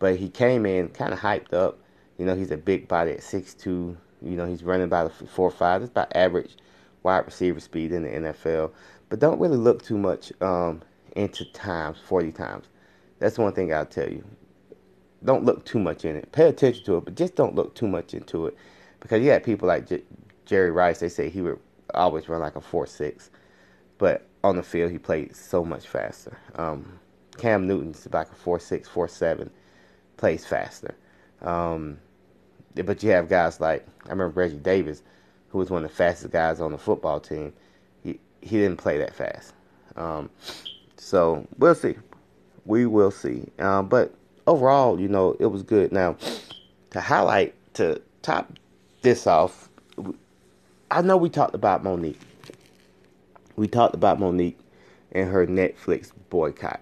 but 0.00 0.16
he 0.16 0.28
came 0.28 0.66
in 0.66 0.88
kind 0.90 1.14
of 1.14 1.18
hyped 1.18 1.54
up. 1.54 1.78
You 2.18 2.26
know, 2.26 2.36
he's 2.36 2.50
a 2.50 2.58
big 2.58 2.88
body 2.88 3.12
at 3.12 3.22
six 3.22 3.54
two. 3.54 3.96
You 4.20 4.36
know, 4.36 4.44
he's 4.44 4.62
running 4.62 4.84
about 4.84 5.06
a 5.18 5.26
four 5.26 5.50
five. 5.50 5.80
That's 5.80 5.92
about 5.92 6.14
average 6.14 6.58
wide 7.02 7.24
receiver 7.24 7.60
speed 7.60 7.92
in 7.92 8.02
the 8.02 8.10
NFL. 8.10 8.70
But 9.08 9.18
don't 9.18 9.40
really 9.40 9.56
look 9.56 9.82
too 9.82 9.96
much 9.96 10.30
um, 10.42 10.82
into 11.18 11.44
times, 11.52 11.98
40 12.06 12.32
times. 12.32 12.66
That's 13.20 13.38
one 13.38 13.54
thing 13.54 13.74
I'll 13.74 13.86
tell 13.86 14.08
you. 14.10 14.24
Don't 15.24 15.44
look 15.44 15.64
too 15.66 15.80
much 15.80 16.04
in 16.06 16.16
it. 16.16 16.32
Pay 16.32 16.48
attention 16.48 16.84
to 16.86 16.98
it, 16.98 17.06
but 17.06 17.16
just 17.16 17.36
don't 17.36 17.56
look 17.56 17.74
too 17.74 17.88
much 17.88 18.14
into 18.14 18.46
it. 18.48 18.56
Because 19.00 19.22
you 19.22 19.30
had 19.30 19.44
people 19.44 19.68
like 19.68 19.88
J- 19.88 20.04
Jerry 20.46 20.72
Rice, 20.72 21.00
they 21.00 21.10
say 21.10 21.30
he 21.30 21.42
would 21.42 21.60
always 21.94 22.28
run 22.28 22.40
like 22.40 22.56
a 22.56 22.62
4 22.62 22.86
6. 22.86 23.30
But 23.98 24.26
on 24.44 24.56
the 24.56 24.64
field, 24.64 24.92
he 24.92 24.98
played 24.98 25.36
so 25.36 25.64
much 25.64 25.88
faster. 25.88 26.38
Um, 26.56 27.00
Cam 27.38 27.66
Newton's 27.68 28.08
like 28.12 28.30
a 28.32 28.34
four 28.34 28.60
six, 28.60 28.88
four 28.88 29.08
seven, 29.08 29.50
plays 30.16 30.46
faster. 30.46 30.94
Um, 31.42 31.98
but 32.74 33.02
you 33.02 33.10
have 33.10 33.28
guys 33.28 33.60
like 33.60 33.86
I 34.06 34.10
remember 34.10 34.40
Reggie 34.40 34.58
Davis, 34.58 35.02
who 35.50 35.58
was 35.58 35.70
one 35.70 35.84
of 35.84 35.90
the 35.90 35.96
fastest 35.96 36.32
guys 36.32 36.60
on 36.60 36.72
the 36.72 36.78
football 36.78 37.20
team. 37.20 37.52
He 38.02 38.20
he 38.42 38.58
didn't 38.58 38.78
play 38.78 38.98
that 38.98 39.14
fast. 39.14 39.54
Um, 39.96 40.30
so 41.08 41.46
we'll 41.56 41.74
see. 41.74 41.96
We 42.66 42.84
will 42.84 43.10
see. 43.10 43.46
Um, 43.58 43.88
but 43.88 44.14
overall, 44.46 45.00
you 45.00 45.08
know, 45.08 45.36
it 45.40 45.46
was 45.46 45.62
good. 45.62 45.90
Now 45.90 46.16
to 46.90 47.00
highlight 47.00 47.54
to 47.74 48.02
top 48.20 48.52
this 49.00 49.26
off, 49.26 49.70
I 50.90 51.00
know 51.00 51.16
we 51.16 51.30
talked 51.30 51.54
about 51.54 51.82
Monique. 51.82 52.20
We 53.56 53.68
talked 53.68 53.94
about 53.94 54.20
Monique 54.20 54.58
and 55.12 55.30
her 55.30 55.46
Netflix 55.46 56.12
boycott. 56.28 56.80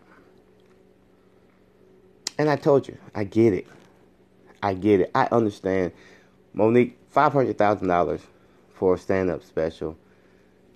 And 2.36 2.50
I 2.50 2.56
told 2.56 2.88
you, 2.88 2.98
I 3.14 3.22
get 3.22 3.52
it. 3.52 3.66
I 4.60 4.74
get 4.74 5.00
it. 5.00 5.10
I 5.14 5.28
understand. 5.30 5.92
Monique, 6.52 6.98
$500,000 7.14 8.20
for 8.74 8.94
a 8.94 8.98
stand 8.98 9.30
up 9.30 9.44
special. 9.44 9.96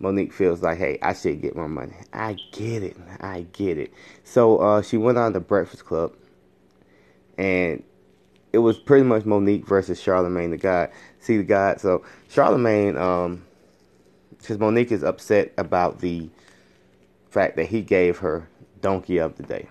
Monique 0.00 0.32
feels 0.32 0.62
like, 0.62 0.78
hey, 0.78 0.98
I 1.02 1.12
should 1.12 1.42
get 1.42 1.54
more 1.54 1.68
money. 1.68 1.94
I 2.12 2.36
get 2.52 2.82
it. 2.82 2.96
I 3.20 3.46
get 3.52 3.78
it. 3.78 3.92
So 4.24 4.56
uh, 4.58 4.82
she 4.82 4.96
went 4.96 5.18
on 5.18 5.34
the 5.34 5.40
Breakfast 5.40 5.84
Club, 5.84 6.14
and 7.36 7.82
it 8.52 8.58
was 8.58 8.78
pretty 8.78 9.04
much 9.04 9.26
Monique 9.26 9.66
versus 9.66 10.00
Charlemagne 10.00 10.50
the 10.50 10.56
God. 10.56 10.90
See 11.20 11.36
the 11.36 11.44
God. 11.44 11.80
So 11.80 12.02
Charlemagne, 12.30 12.96
um, 12.96 13.44
because 14.30 14.58
Monique 14.58 14.90
is 14.90 15.04
upset 15.04 15.52
about 15.58 16.00
the 16.00 16.30
fact 17.28 17.56
that 17.56 17.66
he 17.66 17.82
gave 17.82 18.18
her 18.18 18.48
donkey 18.80 19.18
of 19.18 19.36
the 19.36 19.42
day. 19.42 19.68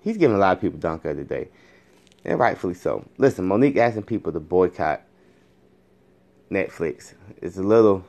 He's 0.00 0.16
giving 0.16 0.36
a 0.36 0.40
lot 0.40 0.56
of 0.56 0.60
people 0.60 0.78
donkey 0.78 1.08
of 1.08 1.16
the 1.16 1.24
day, 1.24 1.48
and 2.24 2.38
rightfully 2.38 2.74
so. 2.74 3.04
Listen, 3.18 3.46
Monique 3.46 3.76
asking 3.76 4.04
people 4.04 4.32
to 4.32 4.40
boycott 4.40 5.02
Netflix 6.52 7.14
is 7.40 7.58
a 7.58 7.62
little 7.64 8.04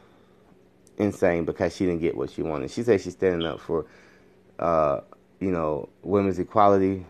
insane 0.98 1.46
because 1.46 1.76
she 1.76 1.86
didn't 1.86 2.02
get 2.02 2.16
what 2.16 2.30
she 2.30 2.42
wanted. 2.42 2.72
She 2.72 2.84
said 2.84 3.02
she's 3.02 3.14
standing 3.14 3.48
up 3.48 3.60
for, 3.60 3.86
uh, 4.60 5.02
you 5.40 5.52
know, 5.52 5.90
women's 6.02 6.40
equality. 6.40 7.06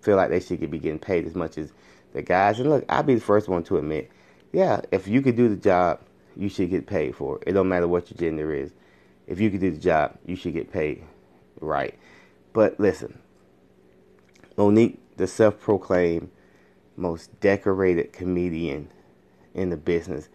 Feel 0.00 0.16
like 0.16 0.30
they 0.30 0.40
should 0.40 0.60
be 0.70 0.78
getting 0.78 0.98
paid 0.98 1.26
as 1.26 1.34
much 1.34 1.58
as 1.58 1.72
the 2.12 2.22
guys. 2.22 2.58
And 2.60 2.70
look, 2.70 2.84
I'll 2.88 3.02
be 3.02 3.14
the 3.14 3.20
first 3.20 3.48
one 3.48 3.62
to 3.64 3.78
admit, 3.78 4.10
yeah, 4.52 4.80
if 4.92 5.08
you 5.08 5.20
could 5.20 5.36
do 5.36 5.48
the 5.48 5.56
job, 5.56 6.00
you 6.36 6.48
should 6.48 6.70
get 6.70 6.86
paid 6.86 7.16
for 7.16 7.36
it. 7.36 7.44
It 7.48 7.52
don't 7.52 7.68
matter 7.68 7.88
what 7.88 8.10
your 8.10 8.18
gender 8.18 8.54
is. 8.54 8.72
If 9.26 9.40
you 9.40 9.50
could 9.50 9.60
do 9.60 9.70
the 9.70 9.80
job, 9.80 10.16
you 10.24 10.36
should 10.36 10.54
get 10.54 10.72
paid 10.72 11.04
right. 11.60 11.98
But 12.52 12.78
listen, 12.80 13.18
Monique, 14.56 14.98
the 15.16 15.26
self-proclaimed 15.26 16.30
most 16.96 17.38
decorated 17.40 18.12
comedian 18.12 18.90
in 19.54 19.70
the 19.70 19.76
business, 19.76 20.28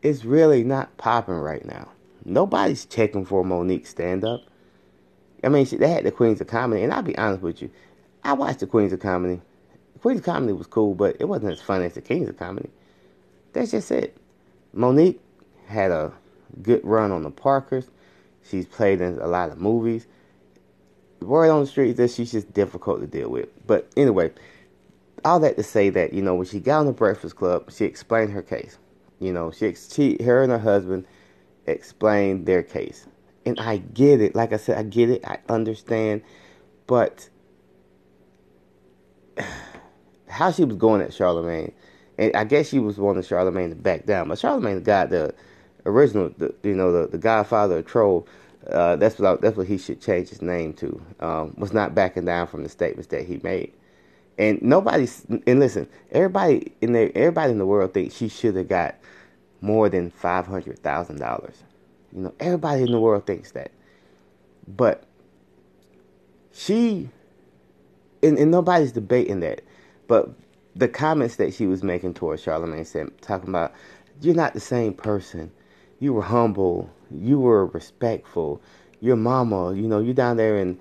is 0.00 0.24
really 0.24 0.64
not 0.64 0.96
popping 0.96 1.34
right 1.34 1.64
now. 1.64 1.90
Nobody's 2.28 2.84
checking 2.84 3.24
for 3.24 3.42
Monique 3.42 3.86
stand-up. 3.86 4.42
I 5.42 5.48
mean, 5.48 5.66
they 5.66 5.88
had 5.88 6.04
the 6.04 6.12
Queens 6.12 6.40
of 6.40 6.46
Comedy, 6.46 6.82
and 6.82 6.92
I'll 6.92 7.02
be 7.02 7.16
honest 7.16 7.42
with 7.42 7.62
you, 7.62 7.70
I 8.22 8.34
watched 8.34 8.60
the 8.60 8.66
Queens 8.66 8.92
of 8.92 9.00
Comedy. 9.00 9.40
The 9.94 9.98
Queens 10.00 10.18
of 10.18 10.26
Comedy 10.26 10.52
was 10.52 10.66
cool, 10.66 10.94
but 10.94 11.16
it 11.20 11.24
wasn't 11.24 11.52
as 11.52 11.62
fun 11.62 11.82
as 11.82 11.94
the 11.94 12.02
Kings 12.02 12.28
of 12.28 12.36
Comedy. 12.36 12.70
That's 13.52 13.70
just 13.70 13.90
it. 13.90 14.16
Monique 14.74 15.20
had 15.66 15.90
a 15.90 16.12
good 16.62 16.84
run 16.84 17.12
on 17.12 17.22
the 17.22 17.30
Parkers. 17.30 17.88
She's 18.48 18.66
played 18.66 19.00
in 19.00 19.18
a 19.18 19.26
lot 19.26 19.50
of 19.50 19.58
movies. 19.58 20.06
The 21.20 21.26
word 21.26 21.50
on 21.50 21.62
the 21.62 21.66
street 21.66 21.90
is 21.90 21.96
that 21.96 22.10
she's 22.10 22.32
just 22.32 22.52
difficult 22.52 23.00
to 23.00 23.06
deal 23.06 23.30
with. 23.30 23.48
But 23.66 23.90
anyway, 23.96 24.32
all 25.24 25.40
that 25.40 25.56
to 25.56 25.62
say 25.62 25.88
that, 25.90 26.12
you 26.12 26.22
know, 26.22 26.34
when 26.34 26.46
she 26.46 26.60
got 26.60 26.80
on 26.80 26.86
the 26.86 26.92
Breakfast 26.92 27.36
Club, 27.36 27.72
she 27.72 27.86
explained 27.86 28.32
her 28.32 28.42
case. 28.42 28.78
You 29.18 29.32
know, 29.32 29.50
she, 29.50 29.74
she 29.74 30.22
her 30.22 30.42
and 30.42 30.52
her 30.52 30.58
husband 30.58 31.06
explained 31.70 32.46
their 32.46 32.62
case. 32.62 33.06
And 33.46 33.58
I 33.60 33.78
get 33.78 34.20
it. 34.20 34.34
Like 34.34 34.52
I 34.52 34.56
said, 34.56 34.78
I 34.78 34.82
get 34.82 35.10
it. 35.10 35.24
I 35.26 35.38
understand. 35.48 36.22
But 36.86 37.28
how 40.28 40.50
she 40.50 40.64
was 40.64 40.76
going 40.76 41.00
at 41.00 41.14
Charlemagne, 41.14 41.72
and 42.18 42.34
I 42.34 42.44
guess 42.44 42.68
she 42.68 42.78
was 42.78 42.98
wanting 42.98 43.22
Charlemagne 43.22 43.70
to 43.70 43.76
back 43.76 44.06
down. 44.06 44.28
But 44.28 44.38
Charlemagne 44.38 44.82
got 44.82 45.10
the 45.10 45.34
original, 45.86 46.32
the, 46.36 46.54
you 46.62 46.74
know, 46.74 46.92
the, 46.92 47.08
the 47.08 47.18
Godfather 47.18 47.78
of 47.78 47.86
Troll. 47.86 48.26
Uh, 48.68 48.96
that's 48.96 49.18
what 49.18 49.28
I, 49.28 49.36
that's 49.40 49.56
what 49.56 49.66
he 49.66 49.78
should 49.78 50.00
change 50.00 50.28
his 50.28 50.42
name 50.42 50.74
to. 50.74 51.00
Um, 51.20 51.54
was 51.56 51.72
not 51.72 51.94
backing 51.94 52.24
down 52.24 52.46
from 52.48 52.64
the 52.64 52.68
statements 52.68 53.08
that 53.08 53.24
he 53.24 53.40
made. 53.42 53.72
And 54.36 54.60
nobody's 54.62 55.24
and 55.46 55.58
listen, 55.60 55.88
everybody 56.12 56.72
in 56.80 56.92
there, 56.92 57.10
everybody 57.14 57.52
in 57.52 57.58
the 57.58 57.66
world 57.66 57.94
thinks 57.94 58.14
she 58.14 58.28
should 58.28 58.56
have 58.56 58.68
got 58.68 58.96
more 59.60 59.88
than 59.88 60.10
five 60.10 60.46
hundred 60.46 60.78
thousand 60.80 61.18
dollars. 61.18 61.62
You 62.12 62.22
know, 62.22 62.34
everybody 62.40 62.82
in 62.82 62.92
the 62.92 63.00
world 63.00 63.26
thinks 63.26 63.52
that, 63.52 63.70
but 64.66 65.04
she 66.52 67.10
and, 68.22 68.38
and 68.38 68.50
nobody's 68.50 68.92
debating 68.92 69.40
that. 69.40 69.62
But 70.06 70.30
the 70.74 70.88
comments 70.88 71.36
that 71.36 71.54
she 71.54 71.66
was 71.66 71.82
making 71.82 72.14
towards 72.14 72.42
Charlemagne 72.42 72.84
said, 72.84 73.10
talking 73.20 73.48
about 73.48 73.72
you're 74.20 74.34
not 74.34 74.54
the 74.54 74.60
same 74.60 74.94
person. 74.94 75.50
You 76.00 76.12
were 76.12 76.22
humble. 76.22 76.90
You 77.10 77.40
were 77.40 77.66
respectful. 77.66 78.60
Your 79.00 79.16
mama, 79.16 79.74
you 79.74 79.86
know, 79.86 80.00
you're 80.00 80.14
down 80.14 80.36
there 80.36 80.56
and 80.56 80.78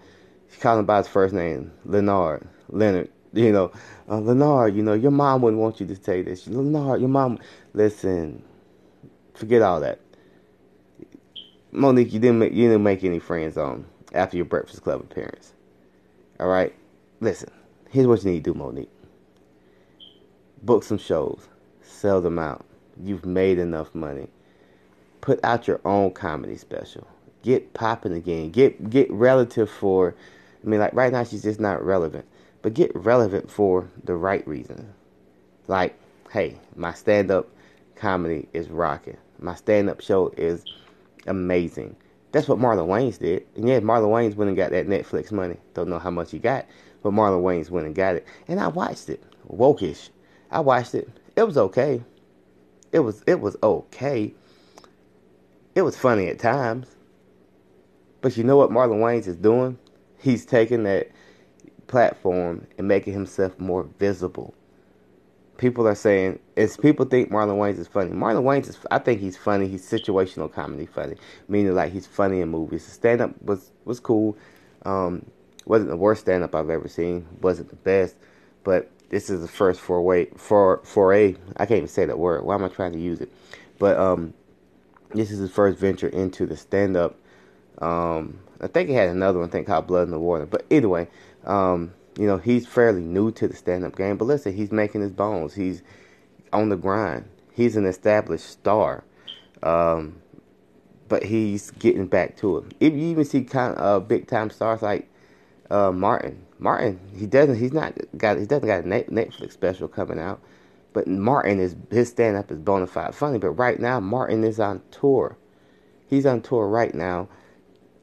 she 0.52 0.60
called 0.60 0.80
him 0.80 0.86
by 0.86 0.98
his 0.98 1.08
first 1.08 1.34
name, 1.34 1.72
Leonard, 1.86 2.48
Leonard. 2.70 3.10
You 3.34 3.52
know, 3.52 3.72
uh, 4.10 4.20
Leonard. 4.20 4.76
You 4.76 4.82
know, 4.82 4.94
your 4.94 5.12
mom 5.12 5.42
wouldn't 5.42 5.62
want 5.62 5.80
you 5.80 5.86
to 5.88 5.96
say 5.96 6.22
this. 6.22 6.48
Leonard, 6.48 7.02
your 7.02 7.10
mom. 7.10 7.40
Listen, 7.74 8.42
forget 9.38 9.62
all 9.62 9.80
that. 9.82 10.00
Monique, 11.72 12.12
you 12.14 12.20
didn't 12.20 12.40
make 12.40 12.54
you 12.54 12.68
didn't 12.68 12.84
make 12.84 13.04
any 13.04 13.20
friends 13.20 13.58
on 13.58 13.86
after 14.14 14.36
your 14.36 14.46
Breakfast 14.46 14.82
Club 14.82 15.02
appearance. 15.02 15.54
All 16.40 16.48
right, 16.48 16.74
listen. 17.20 17.52
Here's 17.90 18.08
what 18.08 18.24
you 18.24 18.32
need 18.32 18.44
to 18.44 18.54
do, 18.54 18.58
Monique. 18.58 18.92
Book 20.64 20.84
some 20.84 20.98
shows, 20.98 21.48
sell 21.82 22.22
them 22.22 22.40
out. 22.40 22.66
You've 23.02 23.26
made 23.26 23.60
enough 23.60 23.94
money. 23.94 24.28
Put 25.22 25.40
out 25.44 25.68
your 25.68 25.80
own 25.86 26.12
comedy 26.12 26.58
special. 26.58 27.08
Get 27.44 27.74
popping 27.74 28.14
again. 28.14 28.50
Get 28.52 28.90
get 28.90 29.12
relative 29.12 29.70
for. 29.70 30.16
I 30.64 30.68
mean, 30.68 30.80
like 30.80 30.94
right 30.94 31.12
now 31.12 31.24
she's 31.24 31.44
just 31.44 31.60
not 31.60 31.84
relevant, 31.86 32.26
but 32.62 32.74
get 32.74 32.96
relevant 32.96 33.52
for 33.52 33.88
the 34.04 34.16
right 34.16 34.46
reason. 34.48 34.94
Like, 35.68 35.96
hey, 36.32 36.58
my 36.76 36.94
stand-up 36.94 37.50
comedy 37.96 38.48
is 38.54 38.70
rocking. 38.70 39.18
My 39.40 39.56
stand-up 39.56 40.02
show 40.02 40.34
is 40.38 40.66
amazing. 41.28 41.96
That's 42.32 42.48
what 42.48 42.60
Marlon 42.60 42.88
Wayans 42.88 43.20
did. 43.20 43.46
And 43.56 43.68
yeah, 43.68 43.80
Marlon 43.80 44.10
Wayans 44.10 44.36
went 44.36 44.50
and 44.50 44.58
got 44.58 44.72
that 44.72 44.88
Netflix 44.88 45.32
money. 45.32 45.58
Don't 45.74 45.90
know 45.90 46.00
how 46.00 46.12
much 46.12 46.32
he 46.32 46.40
got, 46.40 46.66
but 47.04 47.14
Marlon 47.14 47.42
Wayans 47.42 47.70
went 47.70 47.86
and 47.86 47.96
got 47.96 48.16
it. 48.16 48.28
And 48.48 48.60
I 48.60 48.68
watched 48.68 49.10
it. 49.10 49.24
Woke-ish. 49.46 50.10
I 50.52 50.60
watched 50.60 50.96
it. 50.96 51.10
It 51.36 51.44
was 51.44 51.58
okay. 51.58 52.04
It 52.92 53.00
was 53.00 53.24
it 53.28 53.40
was 53.42 53.56
okay. 53.62 54.34
It 55.76 55.82
was 55.84 55.98
funny 55.98 56.28
at 56.28 56.40
times. 56.40 56.96
But 58.22 58.36
you 58.38 58.44
know 58.44 58.58
what 58.58 58.72
Marlon 58.72 59.00
Wayans 59.00 59.28
is 59.28 59.36
doing? 59.36 59.78
He's 60.18 60.46
taking 60.46 60.84
that 60.84 61.12
platform 61.88 62.66
and 62.78 62.88
making 62.88 63.14
himself 63.14 63.58
more 63.60 63.84
visible. 64.00 64.54
People 65.58 65.88
are 65.88 65.96
saying, 65.96 66.40
is 66.56 66.78
people 66.78 67.06
think 67.06 67.32
Marlon 67.32 67.58
Wayans 67.58 67.80
is 67.80 67.88
funny. 67.88 68.12
Marlon 68.12 68.44
Wayans 68.44 68.70
is, 68.70 68.78
I 68.92 69.00
think 69.00 69.20
he's 69.20 69.38
funny. 69.38 69.68
He's 69.68 69.90
situational 69.90 70.52
comedy 70.52 70.86
funny, 70.86 71.16
meaning 71.48 71.74
like 71.74 71.92
he's 71.92 72.06
funny 72.06 72.42
in 72.42 72.50
movies. 72.50 72.86
Stand 72.86 73.22
up 73.22 73.42
was 73.42 73.72
was 73.86 74.00
cool. 74.00 74.38
Um, 74.86 75.26
wasn't 75.66 75.90
the 75.90 75.98
worst 75.98 76.22
stand 76.22 76.44
up 76.44 76.56
I've 76.56 76.70
ever 76.70 76.88
seen. 76.88 77.28
Wasn't 77.42 77.70
the 77.70 77.76
best, 77.76 78.16
but 78.64 78.90
this 79.10 79.30
is 79.30 79.42
the 79.42 79.48
first 79.48 79.80
foray 79.80 80.28
for 80.36 80.82
for 80.84 81.14
a 81.14 81.36
I 81.58 81.66
can't 81.66 81.78
even 81.78 81.88
say 81.88 82.06
that 82.06 82.20
word. 82.20 82.44
Why 82.44 82.56
am 82.56 82.64
I 82.64 82.70
trying 82.70 82.94
to 82.94 83.00
use 83.00 83.20
it? 83.22 83.32
But 83.80 83.98
um, 83.98 84.34
this 85.14 85.32
is 85.32 85.40
his 85.40 85.52
first 85.52 85.80
venture 85.80 86.10
into 86.10 86.46
the 86.46 86.58
stand 86.58 86.98
up. 86.98 87.16
Um, 87.80 88.40
I 88.60 88.68
think 88.68 88.90
he 88.90 88.96
had 88.96 89.10
another 89.10 89.40
one, 89.40 89.50
I 89.50 89.52
think 89.52 89.68
called 89.68 89.88
Blood 89.88 90.04
in 90.04 90.12
the 90.12 90.20
Water. 90.20 90.46
But 90.46 90.66
anyway, 90.72 91.08
um, 91.46 91.94
you 92.18 92.26
know 92.26 92.38
he's 92.38 92.66
fairly 92.66 93.02
new 93.02 93.32
to 93.32 93.48
the 93.48 93.56
stand 93.56 93.84
up 93.86 93.96
game. 93.96 94.18
But 94.18 94.26
listen, 94.26 94.54
he's 94.54 94.72
making 94.72 95.02
his 95.02 95.12
bones. 95.12 95.54
He's 95.54 95.84
on 96.52 96.70
the 96.70 96.78
grind. 96.78 97.26
He's 97.54 97.76
an 97.76 97.86
established 97.86 98.46
star. 98.46 99.04
Um, 99.64 100.22
but 101.08 101.24
he's 101.24 101.72
getting 101.72 102.08
back 102.08 102.38
to 102.38 102.58
it. 102.58 102.74
If 102.80 102.94
you 102.94 103.00
even 103.00 103.26
see 103.26 103.44
kind 103.44 103.76
of 103.76 103.80
uh, 103.80 104.00
big 104.06 104.28
time 104.28 104.50
stars 104.50 104.82
like 104.82 105.10
uh, 105.70 105.92
Martin. 105.92 106.44
Martin, 106.60 107.00
he 107.16 107.26
doesn't. 107.26 107.58
He's 107.58 107.74
not 107.74 107.94
got. 108.18 108.38
He 108.40 108.46
doesn't 108.46 108.68
got 108.68 108.82
a 108.82 108.84
Netflix 108.84 109.54
special 109.54 109.88
coming 109.88 110.20
out. 110.20 110.42
But 110.94 111.08
Martin 111.08 111.60
is 111.60 111.76
his 111.92 112.10
stand 112.10 112.38
up 112.38 112.52
is 112.52 112.58
bona 112.58 112.88
fide 112.88 113.14
funny. 113.14 113.38
But 113.38 113.52
right 113.52 113.80
now, 113.80 114.00
Martin 114.00 114.44
is 114.44 114.60
on 114.60 114.82
tour. 114.92 115.38
He's 116.08 116.26
on 116.26 116.42
tour 116.42 116.68
right 116.68 116.96
now, 116.96 117.28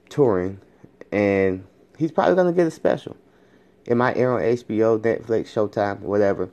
touring, 0.08 0.60
and 1.10 1.64
he's 1.98 2.12
probably 2.12 2.36
gonna 2.36 2.52
get 2.52 2.66
a 2.66 2.70
special. 2.70 3.16
It 3.86 3.96
might 3.96 4.16
air 4.16 4.32
on 4.32 4.40
HBO, 4.40 4.98
Netflix, 4.98 5.52
Showtime, 5.52 6.00
whatever. 6.00 6.50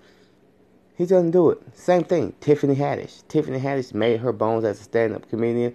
He 0.96 1.06
doesn't 1.06 1.32
do 1.32 1.50
it. 1.50 1.60
Same 1.74 2.04
thing. 2.04 2.34
Tiffany 2.42 2.76
Haddish. 2.76 3.28
Tiffany 3.28 3.60
Haddish 3.60 3.94
made 3.94 4.20
her 4.20 4.34
bones 4.34 4.66
as 4.66 4.80
a 4.80 4.84
stand-up 4.84 5.30
comedian. 5.30 5.74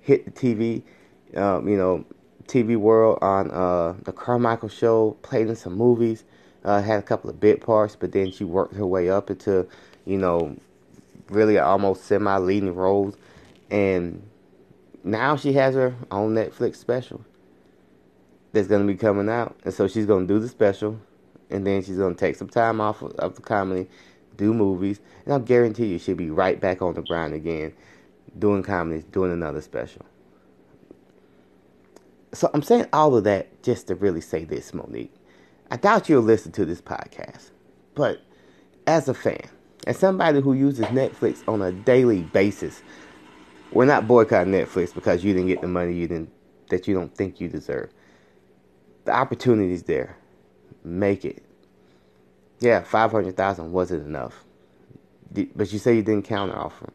Hit 0.00 0.24
the 0.24 0.30
TV, 0.30 0.82
um, 1.36 1.68
you 1.68 1.76
know, 1.76 2.04
TV 2.46 2.76
world 2.76 3.18
on 3.22 3.50
uh, 3.50 3.94
the 4.04 4.12
Carmichael 4.12 4.68
Show. 4.68 5.16
Played 5.22 5.48
in 5.48 5.56
some 5.56 5.76
movies. 5.76 6.24
Uh, 6.64 6.80
had 6.80 6.98
a 6.98 7.02
couple 7.02 7.28
of 7.28 7.38
bit 7.38 7.60
parts, 7.60 7.94
but 7.94 8.12
then 8.12 8.30
she 8.30 8.42
worked 8.42 8.74
her 8.74 8.86
way 8.86 9.10
up 9.10 9.28
into, 9.28 9.68
you 10.06 10.16
know, 10.16 10.56
really 11.28 11.58
almost 11.58 12.04
semi-leading 12.04 12.74
roles, 12.74 13.16
and 13.70 14.22
now 15.02 15.36
she 15.36 15.52
has 15.52 15.74
her 15.74 15.94
own 16.10 16.34
Netflix 16.34 16.76
special 16.76 17.22
that's 18.54 18.68
gonna 18.68 18.84
be 18.84 18.94
coming 18.94 19.28
out, 19.28 19.56
and 19.64 19.74
so 19.74 19.88
she's 19.88 20.06
gonna 20.06 20.26
do 20.26 20.38
the 20.38 20.48
special, 20.48 20.98
and 21.50 21.66
then 21.66 21.82
she's 21.82 21.98
gonna 21.98 22.14
take 22.14 22.36
some 22.36 22.48
time 22.48 22.80
off 22.80 23.02
of, 23.02 23.12
of 23.16 23.34
the 23.34 23.42
comedy, 23.42 23.88
do 24.36 24.54
movies, 24.54 25.00
and 25.24 25.34
I'll 25.34 25.40
guarantee 25.40 25.86
you 25.86 25.98
she'll 25.98 26.14
be 26.14 26.30
right 26.30 26.58
back 26.60 26.80
on 26.80 26.94
the 26.94 27.02
grind 27.02 27.34
again, 27.34 27.72
doing 28.38 28.62
comedies, 28.62 29.04
doing 29.04 29.32
another 29.32 29.60
special. 29.60 30.06
So 32.32 32.48
I'm 32.54 32.62
saying 32.62 32.86
all 32.92 33.16
of 33.16 33.24
that 33.24 33.62
just 33.64 33.88
to 33.88 33.96
really 33.96 34.20
say 34.20 34.44
this, 34.44 34.70
Mo'Nique. 34.70 35.10
I 35.70 35.76
doubt 35.76 36.08
you'll 36.08 36.22
listen 36.22 36.52
to 36.52 36.64
this 36.64 36.80
podcast, 36.80 37.50
but 37.96 38.22
as 38.86 39.08
a 39.08 39.14
fan, 39.14 39.48
as 39.86 39.98
somebody 39.98 40.40
who 40.40 40.52
uses 40.52 40.86
Netflix 40.86 41.46
on 41.48 41.60
a 41.60 41.72
daily 41.72 42.22
basis, 42.22 42.82
we're 43.72 43.84
not 43.84 44.06
boycotting 44.06 44.52
Netflix 44.52 44.94
because 44.94 45.24
you 45.24 45.32
didn't 45.32 45.48
get 45.48 45.60
the 45.60 45.66
money 45.68 45.92
you 45.94 46.06
didn't 46.06 46.30
that 46.70 46.86
you 46.86 46.94
don't 46.94 47.14
think 47.14 47.40
you 47.40 47.48
deserve. 47.48 47.90
The 49.04 49.12
opportunity's 49.12 49.82
there. 49.82 50.16
Make 50.84 51.24
it. 51.24 51.42
Yeah, 52.60 52.82
five 52.82 53.10
hundred 53.10 53.36
thousand 53.36 53.72
wasn't 53.72 54.06
enough, 54.06 54.44
but 55.54 55.72
you 55.72 55.78
say 55.78 55.96
you 55.96 56.02
didn't 56.02 56.24
counter 56.24 56.56
offer. 56.56 56.90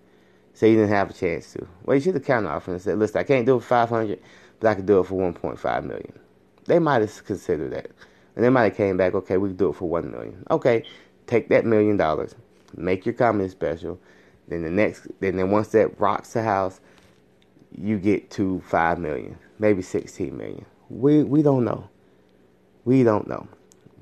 Say 0.54 0.72
you 0.72 0.78
didn't 0.78 0.89
have 0.89 1.12
a 1.12 1.13
chance 1.13 1.54
to. 1.54 1.67
Well, 1.84 1.95
you 1.95 2.02
should 2.02 2.15
have 2.15 2.26
counter 2.26 2.50
offered 2.50 2.72
and 2.74 2.82
said, 2.82 2.98
"Listen, 2.98 3.19
I 3.19 3.24
can't 3.24 3.45
do 3.45 3.58
it 3.58 3.62
for 3.62 3.67
five 3.67 3.89
hundred, 3.89 4.19
but 4.60 4.69
I 4.69 4.76
can 4.76 4.86
do 4.86 5.00
it 5.00 5.06
for 5.06 5.15
one 5.15 5.34
point 5.34 5.60
five 5.60 5.86
million. 5.86 6.17
They 6.65 6.80
might 6.80 7.02
have 7.02 7.26
considered 7.26 7.72
that, 7.74 7.91
and 8.36 8.43
they 8.43 8.50
might 8.50 8.63
have 8.63 8.76
came 8.76 8.98
back. 8.98 9.13
Okay, 9.13 9.38
we 9.38 9.50
can 9.50 9.58
do 9.58 9.69
it 9.69 9.76
for 9.76 9.89
one 9.89 10.12
million. 10.12 10.43
Okay, 10.50 10.84
take 11.28 11.50
that 11.50 11.65
million 11.65 11.98
dollars, 11.98 12.36
make 12.76 13.06
your 13.06 13.13
comedy 13.13 13.50
special. 13.50 14.00
Then 14.48 14.63
the 14.63 14.72
next, 14.72 15.08
then, 15.19 15.36
then 15.36 15.52
once 15.52 15.67
that 15.69 16.00
rocks 16.00 16.34
the 16.34 16.41
house, 16.41 16.80
you 17.72 18.00
get 18.00 18.32
to 18.32 18.62
five 18.65 18.98
million, 18.98 19.38
maybe 19.60 19.84
sixteen 19.84 20.38
million. 20.38 20.65
We 20.89 21.24
we 21.24 21.43
don't 21.43 21.65
know. 21.65 21.88
We 22.86 23.04
don't 23.04 23.28
know. 23.28 23.48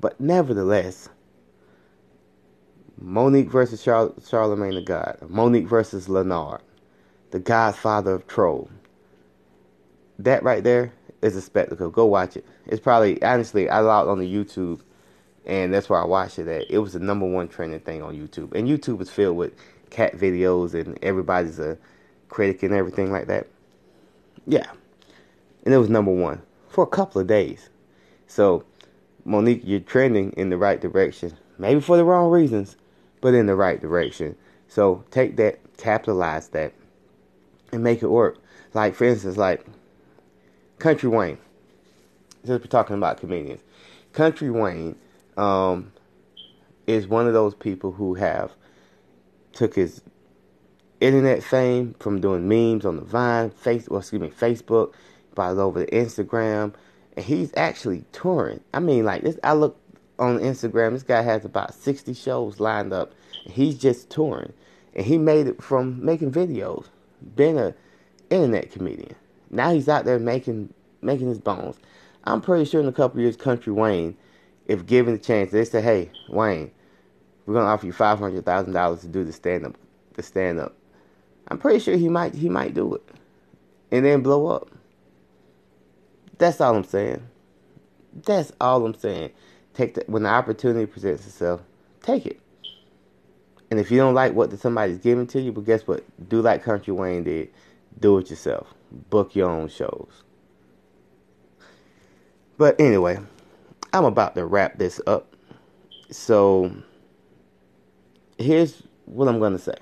But 0.00 0.20
nevertheless, 0.20 1.08
Mo'Nique 3.00 3.50
versus 3.50 3.82
Char- 3.82 4.12
Charlemagne 4.26 4.74
the 4.74 4.82
God, 4.82 5.18
Mo'Nique 5.28 5.68
versus 5.68 6.08
Lenard, 6.08 6.60
the 7.30 7.38
Godfather 7.38 8.12
of 8.14 8.26
Troll. 8.26 8.70
That 10.18 10.42
right 10.42 10.64
there 10.64 10.92
is 11.22 11.36
a 11.36 11.40
spectacle. 11.40 11.90
Go 11.90 12.06
watch 12.06 12.36
it. 12.36 12.46
It's 12.66 12.80
probably 12.80 13.22
honestly 13.22 13.68
I 13.68 13.80
logged 13.80 14.08
on 14.08 14.18
the 14.18 14.32
YouTube, 14.32 14.80
and 15.46 15.72
that's 15.72 15.88
where 15.88 16.00
I 16.00 16.04
watched 16.04 16.38
it 16.38 16.48
at. 16.48 16.70
It 16.70 16.78
was 16.78 16.92
the 16.92 17.00
number 17.00 17.26
one 17.26 17.48
trending 17.48 17.80
thing 17.80 18.02
on 18.02 18.14
YouTube, 18.16 18.54
and 18.54 18.68
YouTube 18.68 19.00
is 19.00 19.10
filled 19.10 19.36
with 19.36 19.52
cat 19.90 20.16
videos, 20.16 20.74
and 20.74 20.98
everybody's 21.02 21.58
a 21.58 21.78
critic 22.28 22.62
and 22.62 22.74
everything 22.74 23.12
like 23.12 23.26
that. 23.28 23.46
Yeah, 24.46 24.70
and 25.64 25.74
it 25.74 25.78
was 25.78 25.88
number 25.88 26.12
one 26.12 26.42
for 26.68 26.82
a 26.82 26.88
couple 26.88 27.20
of 27.20 27.26
days. 27.26 27.70
So, 28.28 28.64
Mo'Nique, 29.26 29.62
you're 29.64 29.80
trending 29.80 30.32
in 30.32 30.50
the 30.50 30.56
right 30.56 30.80
direction. 30.80 31.36
Maybe 31.58 31.80
for 31.80 31.96
the 31.96 32.04
wrong 32.04 32.30
reasons, 32.30 32.76
but 33.20 33.34
in 33.34 33.46
the 33.46 33.56
right 33.56 33.80
direction. 33.80 34.36
So 34.68 35.04
take 35.10 35.36
that, 35.36 35.58
capitalize 35.76 36.48
that, 36.48 36.72
and 37.72 37.82
make 37.82 38.02
it 38.02 38.08
work. 38.08 38.38
Like 38.74 38.94
for 38.94 39.04
instance, 39.04 39.36
like 39.36 39.66
Country 40.78 41.08
Wayne. 41.08 41.38
Since 42.44 42.62
we're 42.62 42.68
talking 42.68 42.96
about 42.96 43.18
comedians, 43.18 43.62
Country 44.12 44.50
Wayne 44.50 44.94
um, 45.36 45.92
is 46.86 47.08
one 47.08 47.26
of 47.26 47.32
those 47.32 47.54
people 47.54 47.92
who 47.92 48.14
have 48.14 48.52
took 49.52 49.74
his 49.74 50.02
internet 51.00 51.42
fame 51.42 51.94
from 51.98 52.20
doing 52.20 52.48
memes 52.48 52.84
on 52.84 52.96
the 52.96 53.02
Vine, 53.02 53.50
face, 53.50 53.88
well, 53.88 54.00
excuse 54.00 54.22
me, 54.22 54.30
Facebook, 54.30 54.92
it 55.32 55.40
over 55.40 55.84
to 55.84 55.90
Instagram, 55.90 56.74
and 57.18 57.26
he's 57.26 57.50
actually 57.56 58.04
touring. 58.12 58.60
I 58.72 58.78
mean, 58.78 59.04
like 59.04 59.22
this. 59.22 59.36
I 59.42 59.52
look 59.52 59.76
on 60.20 60.38
Instagram. 60.38 60.92
This 60.92 61.02
guy 61.02 61.20
has 61.20 61.44
about 61.44 61.74
sixty 61.74 62.14
shows 62.14 62.60
lined 62.60 62.92
up. 62.92 63.12
he's 63.44 63.76
just 63.76 64.08
touring, 64.08 64.52
and 64.94 65.04
he 65.04 65.18
made 65.18 65.48
it 65.48 65.60
from 65.60 66.04
making 66.04 66.30
videos, 66.30 66.86
being 67.34 67.58
a 67.58 67.74
internet 68.30 68.70
comedian. 68.70 69.16
Now 69.50 69.72
he's 69.72 69.88
out 69.88 70.04
there 70.04 70.20
making 70.20 70.72
making 71.02 71.26
his 71.28 71.40
bones. 71.40 71.80
I'm 72.22 72.40
pretty 72.40 72.66
sure 72.66 72.80
in 72.80 72.86
a 72.86 72.92
couple 72.92 73.20
years, 73.20 73.36
Country 73.36 73.72
Wayne, 73.72 74.16
if 74.68 74.86
given 74.86 75.14
the 75.14 75.18
chance, 75.18 75.50
they 75.50 75.64
say, 75.64 75.80
"Hey, 75.80 76.12
Wayne, 76.28 76.70
we're 77.46 77.54
gonna 77.54 77.66
offer 77.66 77.86
you 77.86 77.92
five 77.92 78.20
hundred 78.20 78.46
thousand 78.46 78.74
dollars 78.74 79.00
to 79.00 79.08
do 79.08 79.24
the 79.24 79.32
stand 79.32 79.66
up, 79.66 79.76
the 80.14 80.22
stand 80.22 80.60
up." 80.60 80.76
I'm 81.48 81.58
pretty 81.58 81.80
sure 81.80 81.96
he 81.96 82.08
might 82.08 82.36
he 82.36 82.48
might 82.48 82.74
do 82.74 82.94
it, 82.94 83.02
and 83.90 84.04
then 84.04 84.22
blow 84.22 84.46
up. 84.46 84.70
That's 86.38 86.60
all 86.60 86.76
I'm 86.76 86.84
saying. 86.84 87.26
That's 88.24 88.52
all 88.60 88.84
I'm 88.86 88.94
saying. 88.94 89.30
Take 89.74 89.94
the, 89.94 90.04
when 90.06 90.22
the 90.22 90.28
opportunity 90.28 90.86
presents 90.86 91.26
itself, 91.26 91.60
take 92.02 92.26
it. 92.26 92.40
And 93.70 93.78
if 93.78 93.90
you 93.90 93.98
don't 93.98 94.14
like 94.14 94.32
what 94.32 94.56
somebody's 94.58 94.98
giving 94.98 95.26
to 95.28 95.40
you, 95.40 95.52
but 95.52 95.64
guess 95.66 95.86
what? 95.86 96.04
Do 96.28 96.40
like 96.40 96.62
Country 96.62 96.92
Wayne 96.92 97.24
did. 97.24 97.50
Do 98.00 98.18
it 98.18 98.30
yourself. 98.30 98.72
Book 99.10 99.36
your 99.36 99.50
own 99.50 99.68
shows. 99.68 100.22
But 102.56 102.80
anyway, 102.80 103.18
I'm 103.92 104.04
about 104.04 104.34
to 104.36 104.46
wrap 104.46 104.78
this 104.78 105.00
up. 105.06 105.34
So 106.10 106.72
here's 108.38 108.82
what 109.04 109.28
I'm 109.28 109.38
gonna 109.38 109.58
say. 109.58 109.74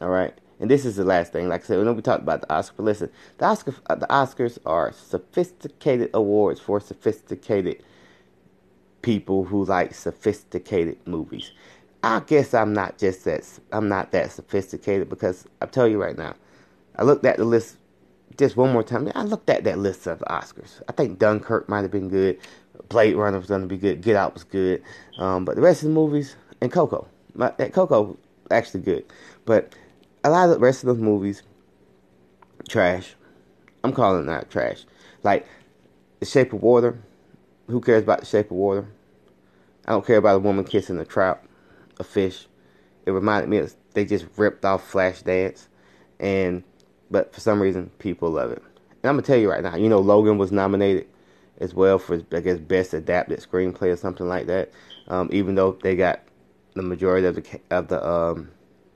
All 0.00 0.08
right 0.08 0.36
and 0.62 0.70
this 0.70 0.86
is 0.86 0.94
the 0.94 1.04
last 1.04 1.32
thing. 1.32 1.48
Like 1.48 1.64
I 1.64 1.66
said, 1.66 1.78
we 1.78 1.84
know 1.84 1.92
we 1.92 2.02
talked 2.02 2.22
about 2.22 2.42
the 2.42 2.54
Oscar, 2.54 2.76
but 2.76 2.84
listen, 2.84 3.10
the 3.38 3.46
Oscar, 3.46 3.74
uh, 3.90 3.96
the 3.96 4.06
Oscars 4.06 4.58
are 4.64 4.92
sophisticated 4.92 6.10
awards 6.14 6.60
for 6.60 6.78
sophisticated 6.78 7.82
people 9.02 9.42
who 9.44 9.64
like 9.64 9.92
sophisticated 9.92 10.96
movies. 11.04 11.50
I 12.04 12.20
guess 12.20 12.54
I'm 12.54 12.72
not 12.72 12.96
just 12.96 13.24
that. 13.24 13.44
I'm 13.72 13.88
not 13.88 14.12
that 14.12 14.30
sophisticated 14.30 15.08
because 15.08 15.46
I'll 15.60 15.66
tell 15.66 15.88
you 15.88 16.00
right 16.00 16.16
now. 16.16 16.36
I 16.96 17.02
looked 17.02 17.26
at 17.26 17.38
the 17.38 17.44
list 17.44 17.76
just 18.38 18.56
one 18.56 18.72
more 18.72 18.84
time. 18.84 19.10
I 19.16 19.24
looked 19.24 19.50
at 19.50 19.64
that 19.64 19.78
list 19.78 20.06
of 20.06 20.20
Oscars. 20.30 20.80
I 20.88 20.92
think 20.92 21.18
Dunkirk 21.18 21.68
might 21.68 21.82
have 21.82 21.90
been 21.90 22.08
good. 22.08 22.38
Blade 22.88 23.16
Runner 23.16 23.38
was 23.38 23.48
going 23.48 23.62
to 23.62 23.66
be 23.66 23.76
good. 23.76 24.00
Get 24.00 24.14
Out 24.14 24.34
was 24.34 24.44
good. 24.44 24.80
Um, 25.18 25.44
but 25.44 25.56
the 25.56 25.62
rest 25.62 25.82
of 25.82 25.88
the 25.88 25.94
movies 25.94 26.36
and 26.60 26.70
Coco, 26.70 27.08
my, 27.34 27.50
Coco 27.50 28.16
actually 28.52 28.82
good. 28.82 29.04
But 29.44 29.74
a 30.24 30.30
lot 30.30 30.48
of 30.48 30.50
the 30.50 30.58
rest 30.58 30.82
of 30.82 30.88
those 30.88 30.98
movies, 30.98 31.42
trash. 32.68 33.14
I'm 33.84 33.92
calling 33.92 34.26
that 34.26 34.50
trash. 34.50 34.84
Like 35.22 35.46
The 36.20 36.26
Shape 36.26 36.52
of 36.52 36.62
Water. 36.62 36.98
Who 37.68 37.80
cares 37.80 38.02
about 38.02 38.20
The 38.20 38.26
Shape 38.26 38.46
of 38.46 38.56
Water? 38.56 38.86
I 39.86 39.92
don't 39.92 40.06
care 40.06 40.18
about 40.18 40.36
a 40.36 40.40
woman 40.40 40.64
kissing 40.64 40.98
a 40.98 41.04
trout, 41.04 41.42
a 41.98 42.04
fish. 42.04 42.46
It 43.04 43.10
reminded 43.10 43.48
me 43.48 43.58
of 43.58 43.74
they 43.94 44.04
just 44.04 44.26
ripped 44.36 44.64
off 44.64 44.90
Flashdance, 44.90 45.66
and 46.20 46.62
but 47.10 47.34
for 47.34 47.40
some 47.40 47.60
reason 47.60 47.90
people 47.98 48.30
love 48.30 48.52
it. 48.52 48.62
And 49.02 49.10
I'm 49.10 49.16
gonna 49.16 49.22
tell 49.22 49.36
you 49.36 49.50
right 49.50 49.62
now, 49.62 49.76
you 49.76 49.88
know 49.88 49.98
Logan 49.98 50.38
was 50.38 50.52
nominated 50.52 51.08
as 51.58 51.74
well 51.74 51.98
for 51.98 52.22
I 52.32 52.40
guess 52.40 52.58
best 52.58 52.94
adapted 52.94 53.40
screenplay 53.40 53.92
or 53.92 53.96
something 53.96 54.28
like 54.28 54.46
that. 54.46 54.70
Um, 55.08 55.28
even 55.32 55.56
though 55.56 55.72
they 55.82 55.96
got 55.96 56.20
the 56.74 56.82
majority 56.82 57.26
of 57.26 57.34
the 57.34 57.60
of 57.70 57.88
the 57.88 58.06
um, 58.06 58.50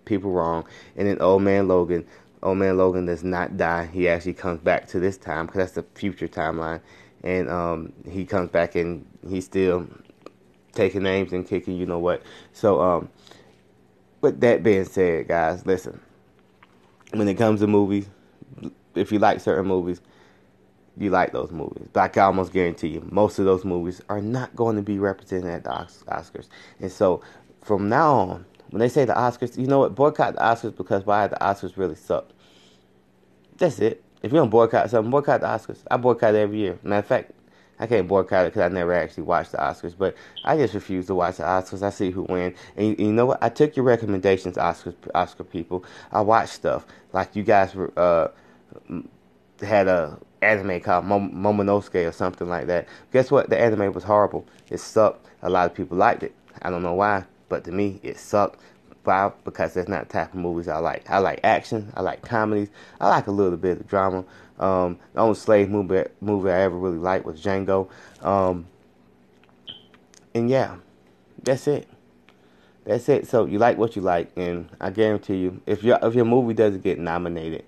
people 0.06 0.30
wrong. 0.30 0.64
And 0.96 1.06
then 1.06 1.20
Old 1.20 1.42
Man 1.42 1.68
Logan, 1.68 2.06
Old 2.42 2.56
Man 2.56 2.78
Logan 2.78 3.04
does 3.04 3.22
not 3.22 3.58
die. 3.58 3.86
He 3.86 4.08
actually 4.08 4.34
comes 4.34 4.60
back 4.60 4.88
to 4.88 5.00
this 5.00 5.18
time 5.18 5.46
because 5.46 5.58
that's 5.58 5.72
the 5.72 5.84
future 5.98 6.28
timeline. 6.28 6.80
And 7.22 7.50
um, 7.50 7.92
he 8.08 8.24
comes 8.24 8.50
back 8.50 8.74
and 8.74 9.04
he's 9.28 9.44
still 9.44 9.86
taking 10.72 11.02
names 11.02 11.32
and 11.32 11.46
kicking 11.46 11.76
you 11.76 11.84
know 11.84 11.98
what. 11.98 12.22
So, 12.52 12.80
um, 12.80 13.10
with 14.20 14.40
that 14.40 14.62
being 14.62 14.84
said, 14.84 15.28
guys, 15.28 15.66
listen. 15.66 16.00
When 17.12 17.28
it 17.28 17.34
comes 17.34 17.60
to 17.60 17.66
movies, 17.66 18.08
if 18.94 19.12
you 19.12 19.18
like 19.18 19.40
certain 19.40 19.66
movies, 19.66 20.00
you 20.96 21.10
like 21.10 21.32
those 21.32 21.50
movies. 21.50 21.88
But 21.92 22.00
I 22.00 22.08
can 22.08 22.22
almost 22.22 22.52
guarantee 22.52 22.88
you, 22.88 23.06
most 23.10 23.38
of 23.38 23.44
those 23.44 23.64
movies 23.64 24.00
are 24.08 24.20
not 24.20 24.54
going 24.56 24.76
to 24.76 24.82
be 24.82 24.98
represented 24.98 25.50
at 25.50 25.64
the 25.64 25.70
Oscars. 25.70 26.48
And 26.80 26.90
so, 26.90 27.22
from 27.62 27.88
now 27.88 28.14
on, 28.14 28.46
when 28.70 28.80
they 28.80 28.88
say 28.88 29.04
the 29.04 29.14
Oscars, 29.14 29.56
you 29.58 29.66
know 29.66 29.80
what? 29.80 29.94
Boycott 29.94 30.34
the 30.34 30.40
Oscars 30.40 30.76
because 30.76 31.04
why 31.06 31.26
the 31.26 31.36
Oscars 31.36 31.76
really 31.76 31.94
suck. 31.94 32.28
That's 33.56 33.78
it. 33.78 34.02
If 34.22 34.32
you 34.32 34.38
don't 34.38 34.50
boycott 34.50 34.90
something, 34.90 35.10
boycott 35.10 35.40
the 35.40 35.46
Oscars. 35.46 35.78
I 35.90 35.96
boycott 35.96 36.34
every 36.34 36.58
year. 36.58 36.78
Matter 36.82 36.98
of 36.98 37.06
fact, 37.06 37.32
I 37.78 37.86
can't 37.86 38.08
boycott 38.08 38.46
it 38.46 38.48
because 38.48 38.70
I 38.70 38.74
never 38.74 38.92
actually 38.92 39.24
watched 39.24 39.52
the 39.52 39.58
Oscars, 39.58 39.96
but 39.96 40.14
I 40.44 40.56
just 40.56 40.74
refuse 40.74 41.06
to 41.06 41.14
watch 41.14 41.36
the 41.36 41.44
Oscars. 41.44 41.82
I 41.82 41.90
see 41.90 42.10
who 42.10 42.22
win, 42.22 42.54
and 42.76 42.86
you, 42.88 43.06
you 43.06 43.12
know 43.12 43.26
what? 43.26 43.42
I 43.42 43.48
took 43.50 43.76
your 43.76 43.84
recommendations, 43.84 44.56
Oscars, 44.56 44.94
Oscar 45.14 45.44
people. 45.44 45.84
I 46.10 46.22
watched 46.22 46.54
stuff 46.54 46.86
like 47.12 47.36
you 47.36 47.42
guys 47.42 47.76
uh, 47.96 48.28
had 49.60 49.88
a 49.88 50.18
anime 50.42 50.80
called 50.80 51.04
Momonosuke 51.04 52.08
or 52.08 52.12
something 52.12 52.48
like 52.48 52.66
that. 52.66 52.88
Guess 53.12 53.30
what? 53.30 53.50
The 53.50 53.58
anime 53.58 53.92
was 53.92 54.04
horrible. 54.04 54.46
It 54.70 54.78
sucked. 54.78 55.26
A 55.42 55.50
lot 55.50 55.70
of 55.70 55.76
people 55.76 55.96
liked 55.96 56.22
it. 56.22 56.34
I 56.62 56.70
don't 56.70 56.82
know 56.82 56.94
why, 56.94 57.24
but 57.48 57.64
to 57.64 57.72
me, 57.72 58.00
it 58.02 58.18
sucked. 58.18 58.60
Why? 59.04 59.30
Because 59.44 59.74
that's 59.74 59.88
not 59.88 60.08
the 60.08 60.12
type 60.12 60.34
of 60.34 60.40
movies 60.40 60.66
I 60.66 60.78
like. 60.78 61.08
I 61.08 61.18
like 61.18 61.40
action. 61.44 61.92
I 61.94 62.02
like 62.02 62.22
comedies. 62.22 62.70
I 63.00 63.08
like 63.08 63.28
a 63.28 63.30
little 63.30 63.56
bit 63.56 63.80
of 63.80 63.86
drama. 63.86 64.24
Um, 64.58 64.98
the 65.12 65.20
only 65.20 65.36
slave 65.36 65.70
movie 65.70 66.04
movie 66.20 66.50
I 66.50 66.62
ever 66.62 66.76
really 66.76 66.98
liked 66.98 67.24
was 67.24 67.40
Django. 67.40 67.88
Um, 68.20 68.66
and 70.34 70.50
yeah, 70.50 70.76
that's 71.42 71.68
it. 71.68 71.88
That's 72.84 73.08
it. 73.08 73.26
So 73.26 73.46
you 73.46 73.58
like 73.58 73.78
what 73.78 73.96
you 73.96 74.02
like, 74.02 74.30
and 74.36 74.68
I 74.80 74.90
guarantee 74.90 75.36
you, 75.36 75.60
if 75.66 75.82
your 75.82 75.98
if 76.02 76.14
your 76.14 76.24
movie 76.24 76.54
doesn't 76.54 76.82
get 76.82 76.98
nominated 76.98 77.64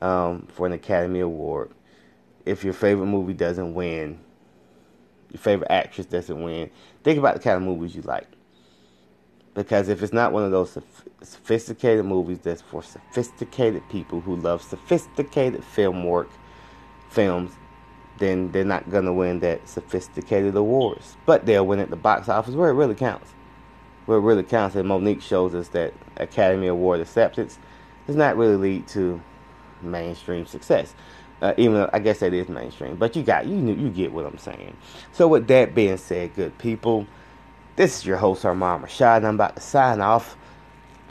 um, 0.00 0.46
for 0.52 0.66
an 0.66 0.72
Academy 0.72 1.20
Award, 1.20 1.70
if 2.46 2.64
your 2.64 2.72
favorite 2.72 3.06
movie 3.06 3.34
doesn't 3.34 3.74
win, 3.74 4.18
your 5.30 5.40
favorite 5.40 5.70
actress 5.70 6.06
doesn't 6.06 6.42
win, 6.42 6.70
think 7.02 7.18
about 7.18 7.34
the 7.34 7.40
kind 7.40 7.56
of 7.56 7.62
movies 7.62 7.94
you 7.94 8.02
like. 8.02 8.26
Because 9.58 9.88
if 9.88 10.04
it's 10.04 10.12
not 10.12 10.32
one 10.32 10.44
of 10.44 10.52
those 10.52 10.78
sophisticated 11.20 12.04
movies 12.04 12.38
that's 12.44 12.62
for 12.62 12.80
sophisticated 12.80 13.82
people 13.88 14.20
who 14.20 14.36
love 14.36 14.62
sophisticated 14.62 15.64
film 15.64 16.04
work, 16.04 16.30
films, 17.08 17.50
then 18.18 18.52
they're 18.52 18.64
not 18.64 18.88
gonna 18.88 19.12
win 19.12 19.40
that 19.40 19.68
sophisticated 19.68 20.54
awards. 20.54 21.16
But 21.26 21.44
they'll 21.44 21.66
win 21.66 21.80
at 21.80 21.90
the 21.90 21.96
box 21.96 22.28
office 22.28 22.54
where 22.54 22.70
it 22.70 22.74
really 22.74 22.94
counts. 22.94 23.30
Where 24.06 24.18
it 24.18 24.20
really 24.20 24.44
counts, 24.44 24.76
and 24.76 24.88
Mo'Nique 24.88 25.22
shows 25.22 25.56
us 25.56 25.66
that 25.70 25.92
Academy 26.18 26.68
Award 26.68 27.00
acceptance 27.00 27.58
does 28.06 28.14
not 28.14 28.36
really 28.36 28.54
lead 28.54 28.86
to 28.88 29.20
mainstream 29.82 30.46
success. 30.46 30.94
Uh, 31.42 31.54
even 31.56 31.74
though 31.74 31.90
I 31.92 31.98
guess 31.98 32.20
that 32.20 32.32
is 32.32 32.48
mainstream, 32.48 32.94
but 32.94 33.16
you 33.16 33.24
got 33.24 33.46
you 33.46 33.56
you 33.56 33.90
get 33.90 34.12
what 34.12 34.24
I'm 34.24 34.38
saying. 34.38 34.76
So 35.10 35.26
with 35.26 35.48
that 35.48 35.74
being 35.74 35.96
said, 35.96 36.36
good 36.36 36.56
people, 36.58 37.08
this 37.78 37.96
is 37.96 38.04
your 38.04 38.16
host 38.16 38.44
Armand 38.44 38.82
Rashad, 38.82 39.18
and 39.18 39.26
I'm 39.28 39.34
about 39.36 39.54
to 39.54 39.62
sign 39.62 40.00
off. 40.00 40.36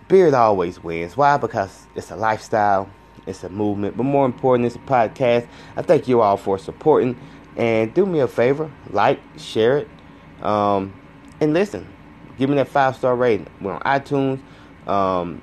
Beard 0.10 0.34
always 0.34 0.84
wins. 0.84 1.16
Why? 1.16 1.38
Because 1.38 1.88
it's 1.96 2.12
a 2.12 2.18
lifestyle, 2.18 2.90
it's 3.26 3.42
a 3.46 3.50
movement, 3.50 3.96
but 3.96 4.04
more 4.04 4.26
important, 4.26 4.66
it's 4.66 4.76
a 4.76 4.80
podcast. 4.80 5.48
I 5.78 5.82
thank 5.82 6.10
you 6.10 6.20
all 6.20 6.36
for 6.36 6.60
supporting, 6.60 7.18
and 7.56 7.94
do 7.94 8.06
me 8.06 8.20
a 8.20 8.28
favor, 8.28 8.70
like, 8.90 9.18
share 9.38 9.78
it, 9.78 9.88
um, 10.44 10.94
and 11.40 11.54
listen. 11.54 11.88
Give 12.38 12.50
me 12.50 12.58
that 12.58 12.68
five 12.68 12.98
star 12.98 13.16
rating. 13.16 13.48
We're 13.62 13.74
on 13.74 13.82
iTunes. 13.84 14.42
Um, 14.88 15.42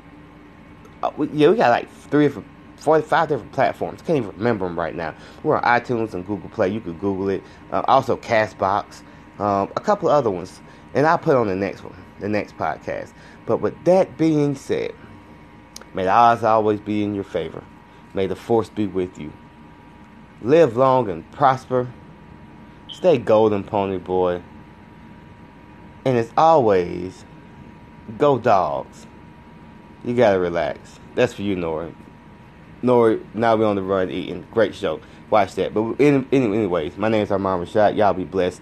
uh, 1.03 1.11
we, 1.17 1.29
yeah, 1.29 1.49
we 1.49 1.57
got 1.57 1.71
like 1.71 1.91
three 1.91 2.27
or 2.27 2.45
four, 2.77 3.01
five 3.01 3.31
different 3.31 3.51
platforms. 3.53 4.03
Can't 4.03 4.19
even 4.19 4.31
remember 4.37 4.67
them 4.67 4.79
right 4.79 4.95
now. 4.95 5.15
We're 5.43 5.57
on 5.57 5.63
iTunes 5.63 6.13
and 6.13 6.27
Google 6.27 6.51
Play. 6.51 6.69
You 6.69 6.81
could 6.83 7.01
Google 7.01 7.31
it. 7.31 7.43
Uh, 7.73 7.83
also, 7.89 8.19
Castbox. 8.19 9.01
Um, 9.39 9.73
a 9.75 9.81
couple 9.81 10.09
other 10.09 10.31
ones 10.31 10.61
and 10.95 11.07
I'll 11.07 11.19
put 11.19 11.37
on 11.37 11.49
the 11.49 11.57
next 11.57 11.83
one, 11.83 11.97
the 12.21 12.29
next 12.29 12.57
podcast. 12.57 13.13
But 13.45 13.59
with 13.59 13.85
that 13.85 14.17
being 14.17 14.55
said, 14.55 14.95
may 15.93 16.05
the 16.05 16.11
odds 16.11 16.43
always 16.43 16.81
be 16.81 17.03
in 17.03 17.15
your 17.15 17.25
favor. 17.25 17.63
May 18.15 18.27
the 18.27 18.37
force 18.37 18.71
be 18.71 18.87
with 18.87 19.19
you. 19.19 19.33
Live 20.41 20.77
long 20.77 21.11
and 21.11 21.31
prosper. 21.33 21.91
Stay 22.89 23.19
golden, 23.19 23.65
pony 23.65 23.99
boy. 23.99 24.41
And 26.05 26.17
as 26.17 26.31
always, 26.37 27.25
go 28.19 28.39
dogs. 28.39 29.07
You 30.05 30.15
gotta 30.15 30.39
relax. 30.39 31.01
That's 31.15 31.33
for 31.33 31.43
you, 31.43 31.57
Nori. 31.57 31.95
Nori, 32.83 33.25
now 33.35 33.57
we're 33.57 33.67
on 33.67 33.77
the 33.77 33.83
run 33.83 34.11
eating. 34.11 34.47
Great 34.53 34.75
show. 34.75 35.01
Watch 35.31 35.55
that. 35.55 35.73
But 35.73 35.99
anyways, 35.99 36.99
my 36.99 37.09
name 37.09 37.23
is 37.23 37.31
Armand 37.31 37.67
Rashad. 37.67 37.97
Y'all 37.97 38.13
be 38.13 38.25
blessed. 38.25 38.61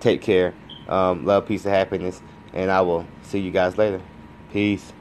Take 0.00 0.22
care. 0.22 0.54
Um, 0.88 1.24
love, 1.24 1.46
peace, 1.46 1.64
and 1.64 1.74
happiness. 1.74 2.20
And 2.52 2.70
I 2.70 2.80
will 2.80 3.06
see 3.22 3.38
you 3.38 3.50
guys 3.50 3.76
later. 3.76 4.00
Peace. 4.52 4.92